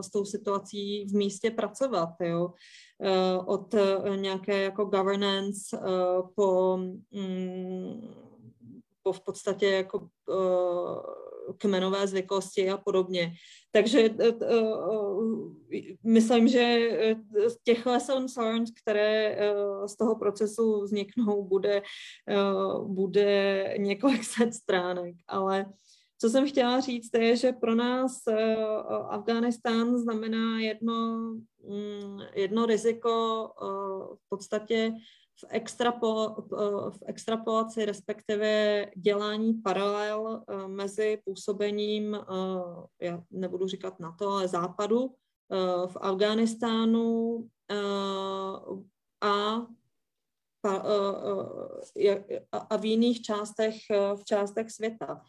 [0.00, 2.08] s tou situací v místě pracovat.
[2.20, 2.52] Jo.
[3.46, 3.74] Od
[4.16, 5.78] nějaké jako governance
[6.34, 6.76] po,
[7.10, 8.14] mm,
[9.02, 10.08] po v podstatě jako
[11.58, 13.32] kmenové zvyklosti a podobně.
[13.72, 14.10] Takže
[16.04, 16.90] myslím, že
[17.64, 19.38] těch lessons learned, které
[19.86, 21.82] z toho procesu vzniknou, bude,
[22.86, 25.66] bude několik set stránek, ale
[26.22, 28.12] co jsem chtěla říct, je, že pro nás
[29.08, 31.18] Afghánistán znamená jedno,
[31.68, 33.48] mm, jedno riziko
[34.16, 34.92] v podstatě
[35.40, 36.36] v, extrapo,
[36.90, 44.48] v extrapolaci, respektive dělání paralel eh, mezi působením, eh, já nebudu říkat na to, ale
[44.48, 47.48] západu eh, v Afghánistánu
[49.20, 49.66] a
[52.52, 55.22] a v jiných částech, v částech světa.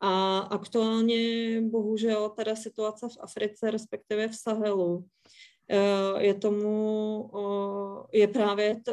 [0.00, 5.55] A aktuálně bohužel teda situace v Africe, respektive v Sahelu, Eh,
[6.18, 7.30] je tomu,
[8.12, 8.92] je právě to,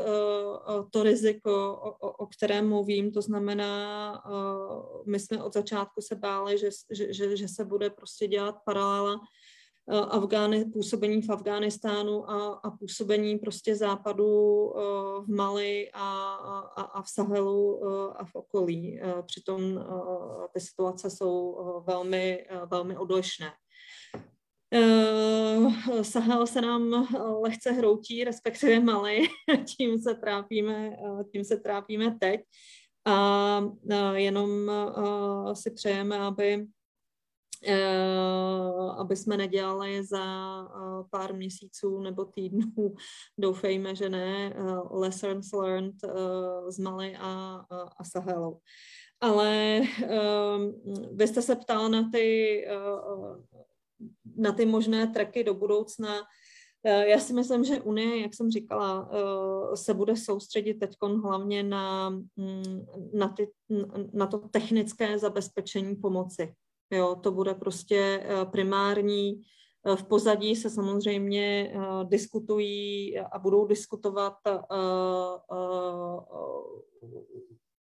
[0.91, 4.23] to riziko, o, o kterém mluvím, to znamená,
[5.05, 9.19] my jsme od začátku se báli, že, že, že se bude prostě dělat paralela
[9.87, 14.25] Afgány, působení v Afghánistánu a, a působení prostě západu
[15.19, 16.33] v Mali a,
[16.75, 17.85] a, a v Sahelu
[18.17, 19.01] a v okolí.
[19.25, 19.85] Přitom
[20.53, 23.51] ty situace jsou velmi, velmi odlišné.
[24.73, 27.07] Uh, Sahel se nám
[27.41, 29.27] lehce hroutí, respektive malý,
[29.77, 32.41] tím se trápíme, uh, tím se trápíme teď.
[33.05, 34.71] A uh, jenom
[35.53, 36.65] si přejeme, aby
[38.97, 40.25] aby jsme nedělali za
[41.09, 42.95] pár měsíců nebo týdnů,
[43.37, 44.55] doufejme, že ne,
[44.91, 45.95] lessons learned
[46.69, 47.61] z Mali a,
[47.97, 48.59] a Sahelu.
[49.21, 49.81] Ale
[51.11, 52.59] vy jste se ptal na ty
[54.37, 56.21] na ty možné tracky do budoucna.
[56.85, 61.63] Eh, já si myslím, že Unie, jak jsem říkala, eh, se bude soustředit teď hlavně
[61.63, 63.51] na, mm, na, ty,
[64.13, 66.53] na to technické zabezpečení pomoci.
[66.91, 69.41] Jo, to bude prostě eh, primární.
[69.95, 74.33] V pozadí se samozřejmě diskutují a budou diskutovat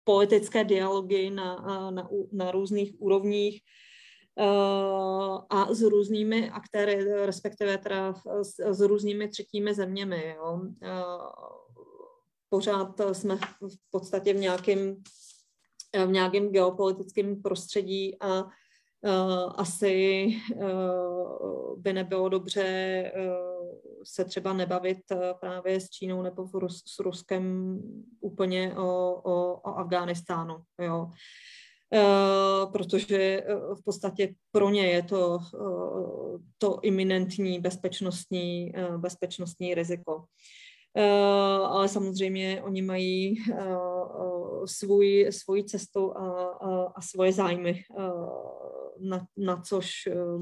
[0.03, 1.55] politické dialogy na,
[1.91, 3.61] na, na různých úrovních
[5.49, 10.35] a s různými aktéry, respektive teda s, s různými třetími zeměmi.
[10.37, 10.61] Jo.
[10.83, 10.89] Eh,
[12.49, 14.95] pořád jsme v podstatě v nějakém
[16.05, 18.51] v nějakém geopolitickém prostředí a uh,
[19.55, 23.67] asi uh, by nebylo dobře uh,
[24.03, 24.97] se třeba nebavit
[25.39, 27.77] právě s Čínou nebo Rus, s Ruskem
[28.21, 30.57] úplně o, o, o Afghánistánu.
[30.81, 31.11] Jo.
[31.93, 40.23] Eh, protože eh, v podstatě pro ně je to, eh, to iminentní bezpečnostní, bezpečnostní riziko.
[41.65, 43.35] Ale samozřejmě oni mají
[44.65, 47.83] svůj, svoji cestu a, a, a svoje zájmy,
[48.99, 49.91] na, na což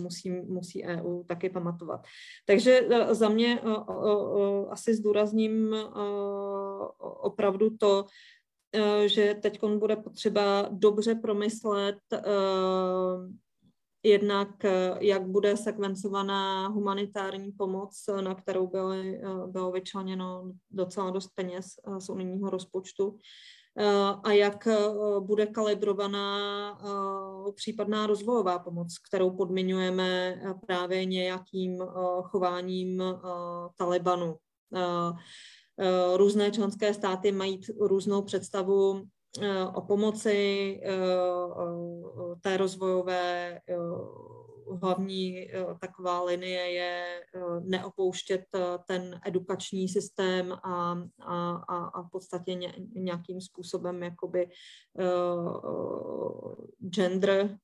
[0.01, 2.01] musí, musí EU taky pamatovat.
[2.45, 3.61] Takže za mě
[4.69, 5.75] asi zdůrazním
[6.99, 8.05] opravdu to,
[9.05, 12.21] že teď bude potřeba dobře promyslet eh,
[14.03, 21.65] jednak, eh, jak bude sekvencovaná humanitární pomoc, na kterou byly, bylo vyčleněno docela dost peněz
[21.99, 23.17] z unijního rozpočtu,
[24.23, 24.67] a jak
[25.19, 26.77] bude kalibrovaná
[27.55, 31.83] případná rozvojová pomoc, kterou podmiňujeme právě nějakým
[32.23, 33.03] chováním
[33.77, 34.37] Talibanu.
[35.79, 39.01] Eh, různé členské státy mají různou představu
[39.41, 40.91] eh, o pomoci eh,
[42.41, 43.59] té rozvojové
[44.81, 45.47] hlavní
[45.79, 47.21] taková linie je
[47.63, 48.41] neopouštět
[48.87, 51.55] ten edukační systém a, a,
[51.93, 52.59] a v podstatě
[52.93, 54.49] nějakým způsobem jakoby
[56.79, 57.57] gender,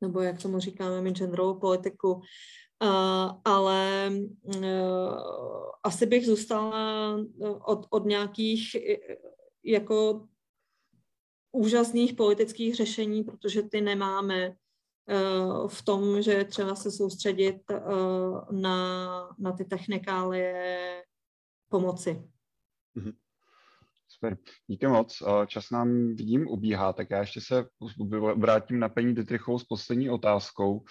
[0.00, 2.20] nebo jak tomu říkáme my, genderovou politiku,
[2.82, 4.10] Uh, ale
[4.42, 5.20] uh,
[5.82, 7.16] asi bych zůstala
[7.64, 8.76] od, od nějakých
[9.64, 10.28] jako
[11.52, 17.60] úžasných politických řešení, protože ty nemáme uh, v tom, že třeba se soustředit
[18.50, 21.04] na, na ty technikálie
[21.68, 22.22] pomoci.
[22.96, 23.14] Mm-hmm.
[24.08, 25.22] Super, díky moc.
[25.46, 27.68] Čas nám, vidím, ubíhá, tak já ještě se
[28.34, 30.84] vrátím na paní Dytrichovou s poslední otázkou.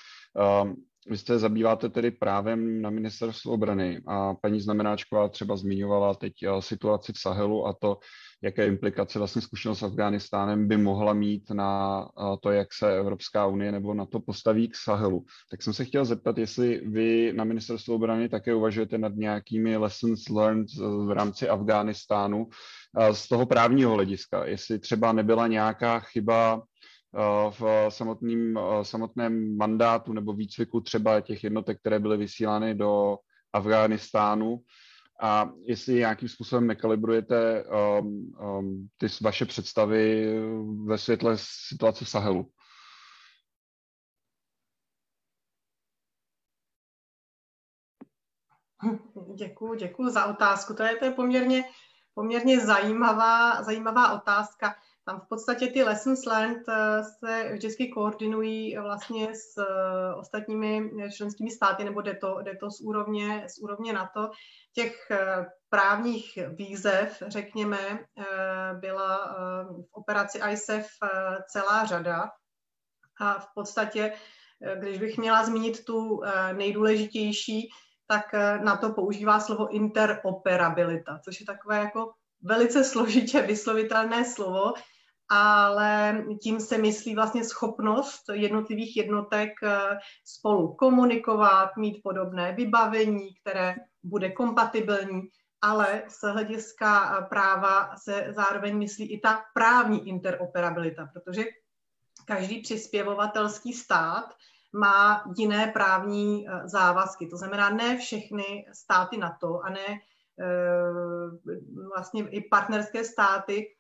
[1.10, 7.14] Vy jste zabýváte tedy právem na ministerstvu obrany a paní Znamenáčková třeba zmiňovala teď situaci
[7.14, 7.98] v Sahelu a to,
[8.42, 12.08] jaké implikace vlastně zkušenost s Afghánistánem by mohla mít na
[12.42, 15.26] to, jak se Evropská unie nebo na to postaví k Sahelu.
[15.52, 20.30] Tak jsem se chtěl zeptat, jestli vy na ministerstvu obrany také uvažujete nad nějakými lessons
[20.30, 20.68] learned
[21.08, 22.48] v rámci Afghánistánu
[23.12, 26.62] z toho právního hlediska, jestli třeba nebyla nějaká chyba
[27.60, 33.18] v samotným, samotném mandátu nebo výcviku třeba těch jednotek, které byly vysílány do
[33.54, 34.60] Afghánistánu,
[35.22, 40.34] a jestli nějakým způsobem nekalibrujete um, um, ty vaše představy
[40.86, 42.52] ve světle situace Sahelu.
[49.36, 50.74] Děkuji, děkuji za otázku.
[50.74, 51.64] To je, to je poměrně,
[52.14, 54.76] poměrně zajímavá, zajímavá otázka.
[55.08, 61.52] Tam v podstatě ty lessons learned eh, se vždycky koordinují vlastně s eh, ostatními členskými
[61.52, 64.30] státy, nebo jde to, jde to z, úrovně, z úrovně NATO.
[64.74, 68.00] Těch eh, právních výzev, řekněme,
[68.80, 69.36] byla
[69.68, 70.88] v operaci ISAF
[71.50, 72.30] celá řada.
[73.20, 74.14] A v podstatě,
[74.80, 76.22] když bych měla zmínit tu
[76.54, 77.70] nejdůležitější,
[78.08, 78.34] tak
[78.64, 84.74] na to používá slovo interoperabilita, což je takové jako velice složitě vyslovitelné slovo,
[85.30, 89.80] ale tím se myslí vlastně schopnost jednotlivých jednotek eh,
[90.26, 95.22] spolu komunikovat, mít podobné vybavení, které bude kompatibilní,
[95.62, 101.44] ale z hlediska eh, práva se zároveň myslí i ta právní interoperabilita, protože
[102.26, 104.34] každý přispěvovatelský stát
[104.74, 107.28] má jiné právní eh, závazky.
[107.28, 110.00] To znamená, ne všechny státy NATO a ne
[111.96, 113.76] vlastně i partnerské státy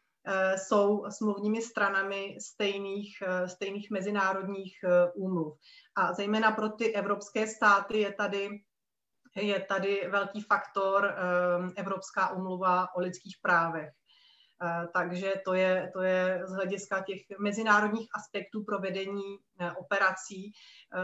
[0.57, 5.57] jsou smluvními stranami stejných, eh, stejných mezinárodních eh, úmluv.
[5.95, 8.49] A zejména pro ty evropské státy je tady,
[9.35, 11.15] je tady velký faktor
[11.75, 13.89] Evropská umluva o lidských právech.
[14.93, 19.37] Takže to je, to je z hlediska těch mezinárodních aspektů provedení
[19.77, 20.51] operací,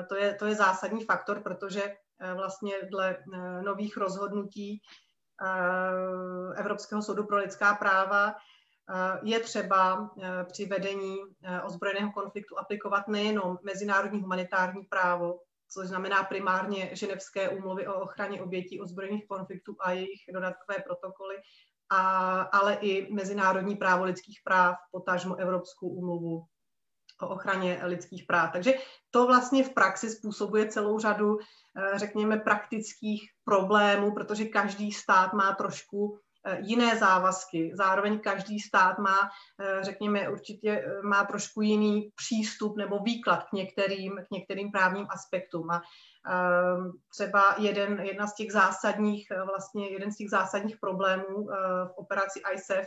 [0.10, 1.96] to je, to je zásadní faktor, protože
[2.36, 3.18] vlastně dle
[3.62, 4.82] nových rozhodnutí
[6.56, 8.36] Evropského soudu pro lidská práva Eh,
[9.24, 15.40] je třeba eh, při vedení eh, ozbrojeného konfliktu aplikovat nejenom mezinárodní humanitární právo,
[15.70, 21.36] což znamená primárně ženevské úmluvy o ochraně obětí ozbrojených konfliktů a jejich dodatkové protokoly,
[21.90, 26.46] a, ale i mezinárodní právo lidských práv, potažmo Evropskou úmluvu
[27.22, 28.52] o ochraně lidských práv.
[28.52, 28.74] Takže
[29.10, 31.38] to vlastně v praxi způsobuje celou řadu,
[31.96, 37.72] řekněme, praktických problémů, protože každý stát má trošku Eh, jiné závazky.
[37.74, 43.54] Zároveň každý stát má, eh, řekněme, určitě eh, má trošku jiný přístup nebo výklad k
[43.54, 45.72] některým, k některým právním aspektům.
[45.72, 45.82] A
[47.14, 51.46] třeba jeden, jedna z těch zásadních, vlastně jeden z těch zásadních problémů
[51.86, 52.86] v operaci ISAF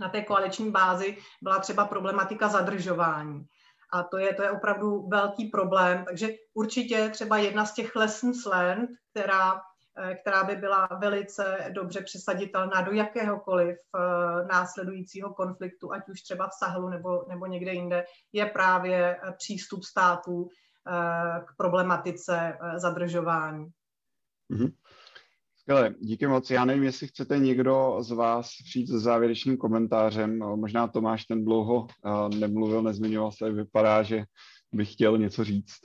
[0.00, 3.46] na té koaliční bázi byla třeba problematika zadržování.
[3.92, 6.04] A to je, to je opravdu velký problém.
[6.04, 9.60] Takže určitě třeba jedna z těch lessons learned, která Eh,
[10.20, 16.54] která by byla velice dobře přesaditelná do jakéhokoliv eh, následujícího konfliktu, ať už třeba v
[16.58, 20.48] Sahelu nebo, nebo někde jinde, je právě eh, přístup států
[21.46, 23.66] k problematice zadržování.
[24.52, 24.72] Mm-hmm.
[25.56, 26.50] Skvěle, díky moc.
[26.50, 30.38] Já nevím, jestli chcete někdo z vás přijít s závěrečným komentářem.
[30.38, 31.86] Možná Tomáš ten dlouho
[32.38, 34.24] nemluvil, nezmiňoval se, vypadá, že
[34.72, 35.80] bych chtěl něco říct.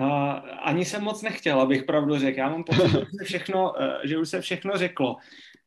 [0.00, 0.32] Uh,
[0.62, 2.38] ani jsem moc nechtěl, abych pravdu řekl.
[2.38, 5.16] Já mám pocit, že, se všechno, uh, že už se všechno řeklo.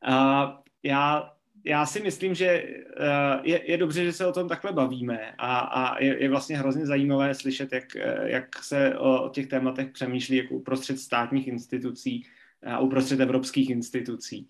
[0.08, 0.50] Uh,
[0.84, 1.34] já,
[1.66, 5.60] já si myslím, že uh, je, je dobře, že se o tom takhle bavíme a,
[5.60, 10.38] a je, je vlastně hrozně zajímavé slyšet, jak, jak se o, o těch tématech přemýšlí
[10.38, 12.26] jako uprostřed státních institucí
[12.66, 14.48] a uprostřed evropských institucí.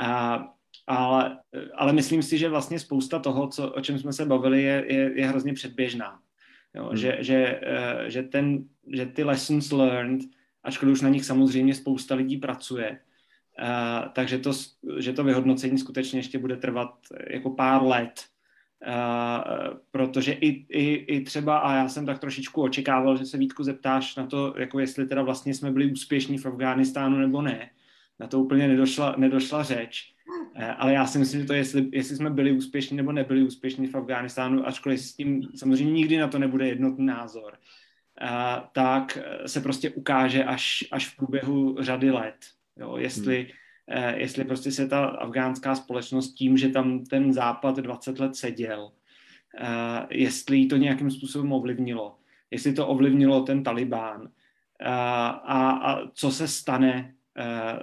[0.00, 0.42] Uh,
[0.86, 1.38] ale,
[1.74, 5.20] ale myslím si, že vlastně spousta toho, co, o čem jsme se bavili, je, je,
[5.20, 6.20] je hrozně předběžná.
[6.74, 6.96] Jo, hmm.
[6.96, 7.60] že, že,
[8.06, 10.20] že, ten, že ty lessons learned,
[10.62, 12.98] ačkoliv už na nich samozřejmě spousta lidí pracuje,
[13.60, 14.52] Uh, takže to,
[14.98, 16.94] že to vyhodnocení skutečně ještě bude trvat
[17.30, 18.24] jako pár let,
[18.86, 23.64] uh, protože i, i, i třeba, a já jsem tak trošičku očekával, že se Vítku
[23.64, 27.70] zeptáš na to, jako jestli teda vlastně jsme byli úspěšní v Afghánistánu nebo ne.
[28.20, 30.13] Na to úplně nedošla, nedošla řeč.
[30.56, 33.42] Uh, ale já si myslím, že to je, jestli, jestli jsme byli úspěšní nebo nebyli
[33.42, 37.52] úspěšní v Afghánistánu, ačkoliv s tím samozřejmě nikdy na to nebude jednotný názor,
[38.22, 38.28] uh,
[38.72, 42.36] tak se prostě ukáže až, až v průběhu řady let.
[42.76, 43.50] Jo, jestli, hmm.
[44.04, 48.92] eh, jestli prostě se ta afgánská společnost tím, že tam ten západ 20 let seděl,
[49.60, 52.18] eh, jestli to nějakým způsobem ovlivnilo,
[52.50, 54.28] jestli to ovlivnilo ten Talibán
[54.80, 57.14] eh, a, a co se stane eh,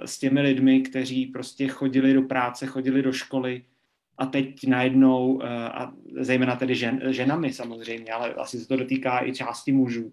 [0.04, 3.64] s těmi lidmi, kteří prostě chodili do práce, chodili do školy
[4.18, 9.26] a teď najednou, eh, a zejména tedy žen, ženami samozřejmě, ale asi se to dotýká
[9.26, 10.12] i části mužů,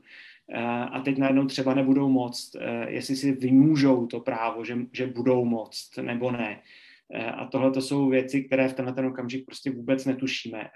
[0.52, 5.07] Eh, a teď najednou třeba nebudou moct, eh, jestli si vymůžou to právo, že, že
[5.07, 6.61] budou moct nebo ne.
[7.14, 10.70] Eh, a tohle to jsou věci, které v tenhle ten okamžik prostě vůbec netušíme.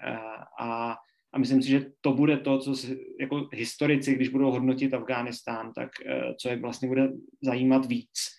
[0.58, 0.96] A,
[1.32, 5.72] a myslím si, že to bude to, co si, jako historici, když budou hodnotit Afghánistán,
[5.72, 5.90] tak
[6.40, 7.12] co je vlastně bude
[7.42, 8.38] zajímat víc,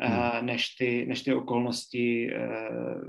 [0.00, 0.46] hmm.
[0.46, 2.30] než, ty, než ty okolnosti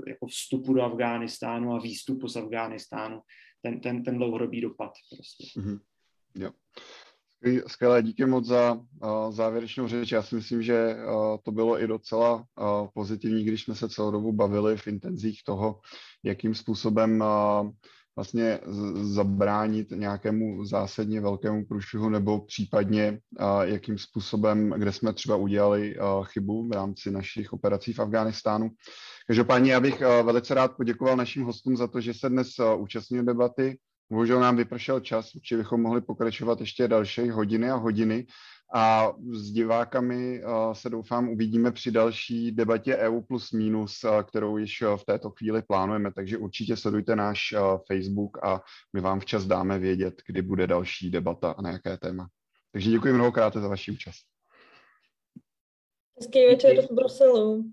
[0.06, 3.20] jako vstupu do Afghánistánu a výstupu z Afghánistánu,
[3.62, 4.92] ten, ten, ten dlouhodobý dopad.
[5.16, 5.60] Prostě.
[5.60, 5.78] Hmm.
[6.34, 6.50] Jo.
[7.66, 10.12] Skvělé, díky moc za uh, závěrečnou řeč.
[10.12, 14.10] Já si myslím, že uh, to bylo i docela uh, pozitivní, když jsme se celou
[14.10, 15.80] dobu bavili v intenzích toho,
[16.24, 17.70] jakým způsobem uh,
[18.16, 18.58] vlastně
[19.02, 23.18] zabránit nějakému zásadně velkému průšvihu nebo případně
[23.62, 28.70] jakým způsobem, kde jsme třeba udělali chybu v rámci našich operací v Afghánistánu.
[29.26, 33.78] Každopádně já bych velice rád poděkoval našim hostům za to, že se dnes účastnili debaty.
[34.10, 38.26] Bohužel nám vypršel čas, určitě bychom mohli pokračovat ještě další hodiny a hodiny.
[38.74, 45.04] A s divákami se doufám uvidíme při další debatě EU plus minus, kterou již v
[45.04, 46.12] této chvíli plánujeme.
[46.12, 47.54] Takže určitě sledujte náš
[47.86, 48.62] Facebook a
[48.92, 52.28] my vám včas dáme vědět, kdy bude další debata a na jaké téma.
[52.72, 54.26] Takže děkuji mnohokrát za vaši účast.
[56.20, 57.72] Hezký večer z Bruselu.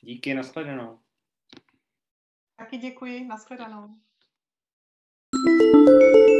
[0.00, 0.98] Díky, nashledanou.
[2.56, 3.88] Taky děkuji, nashledanou.
[5.34, 6.31] Thank you.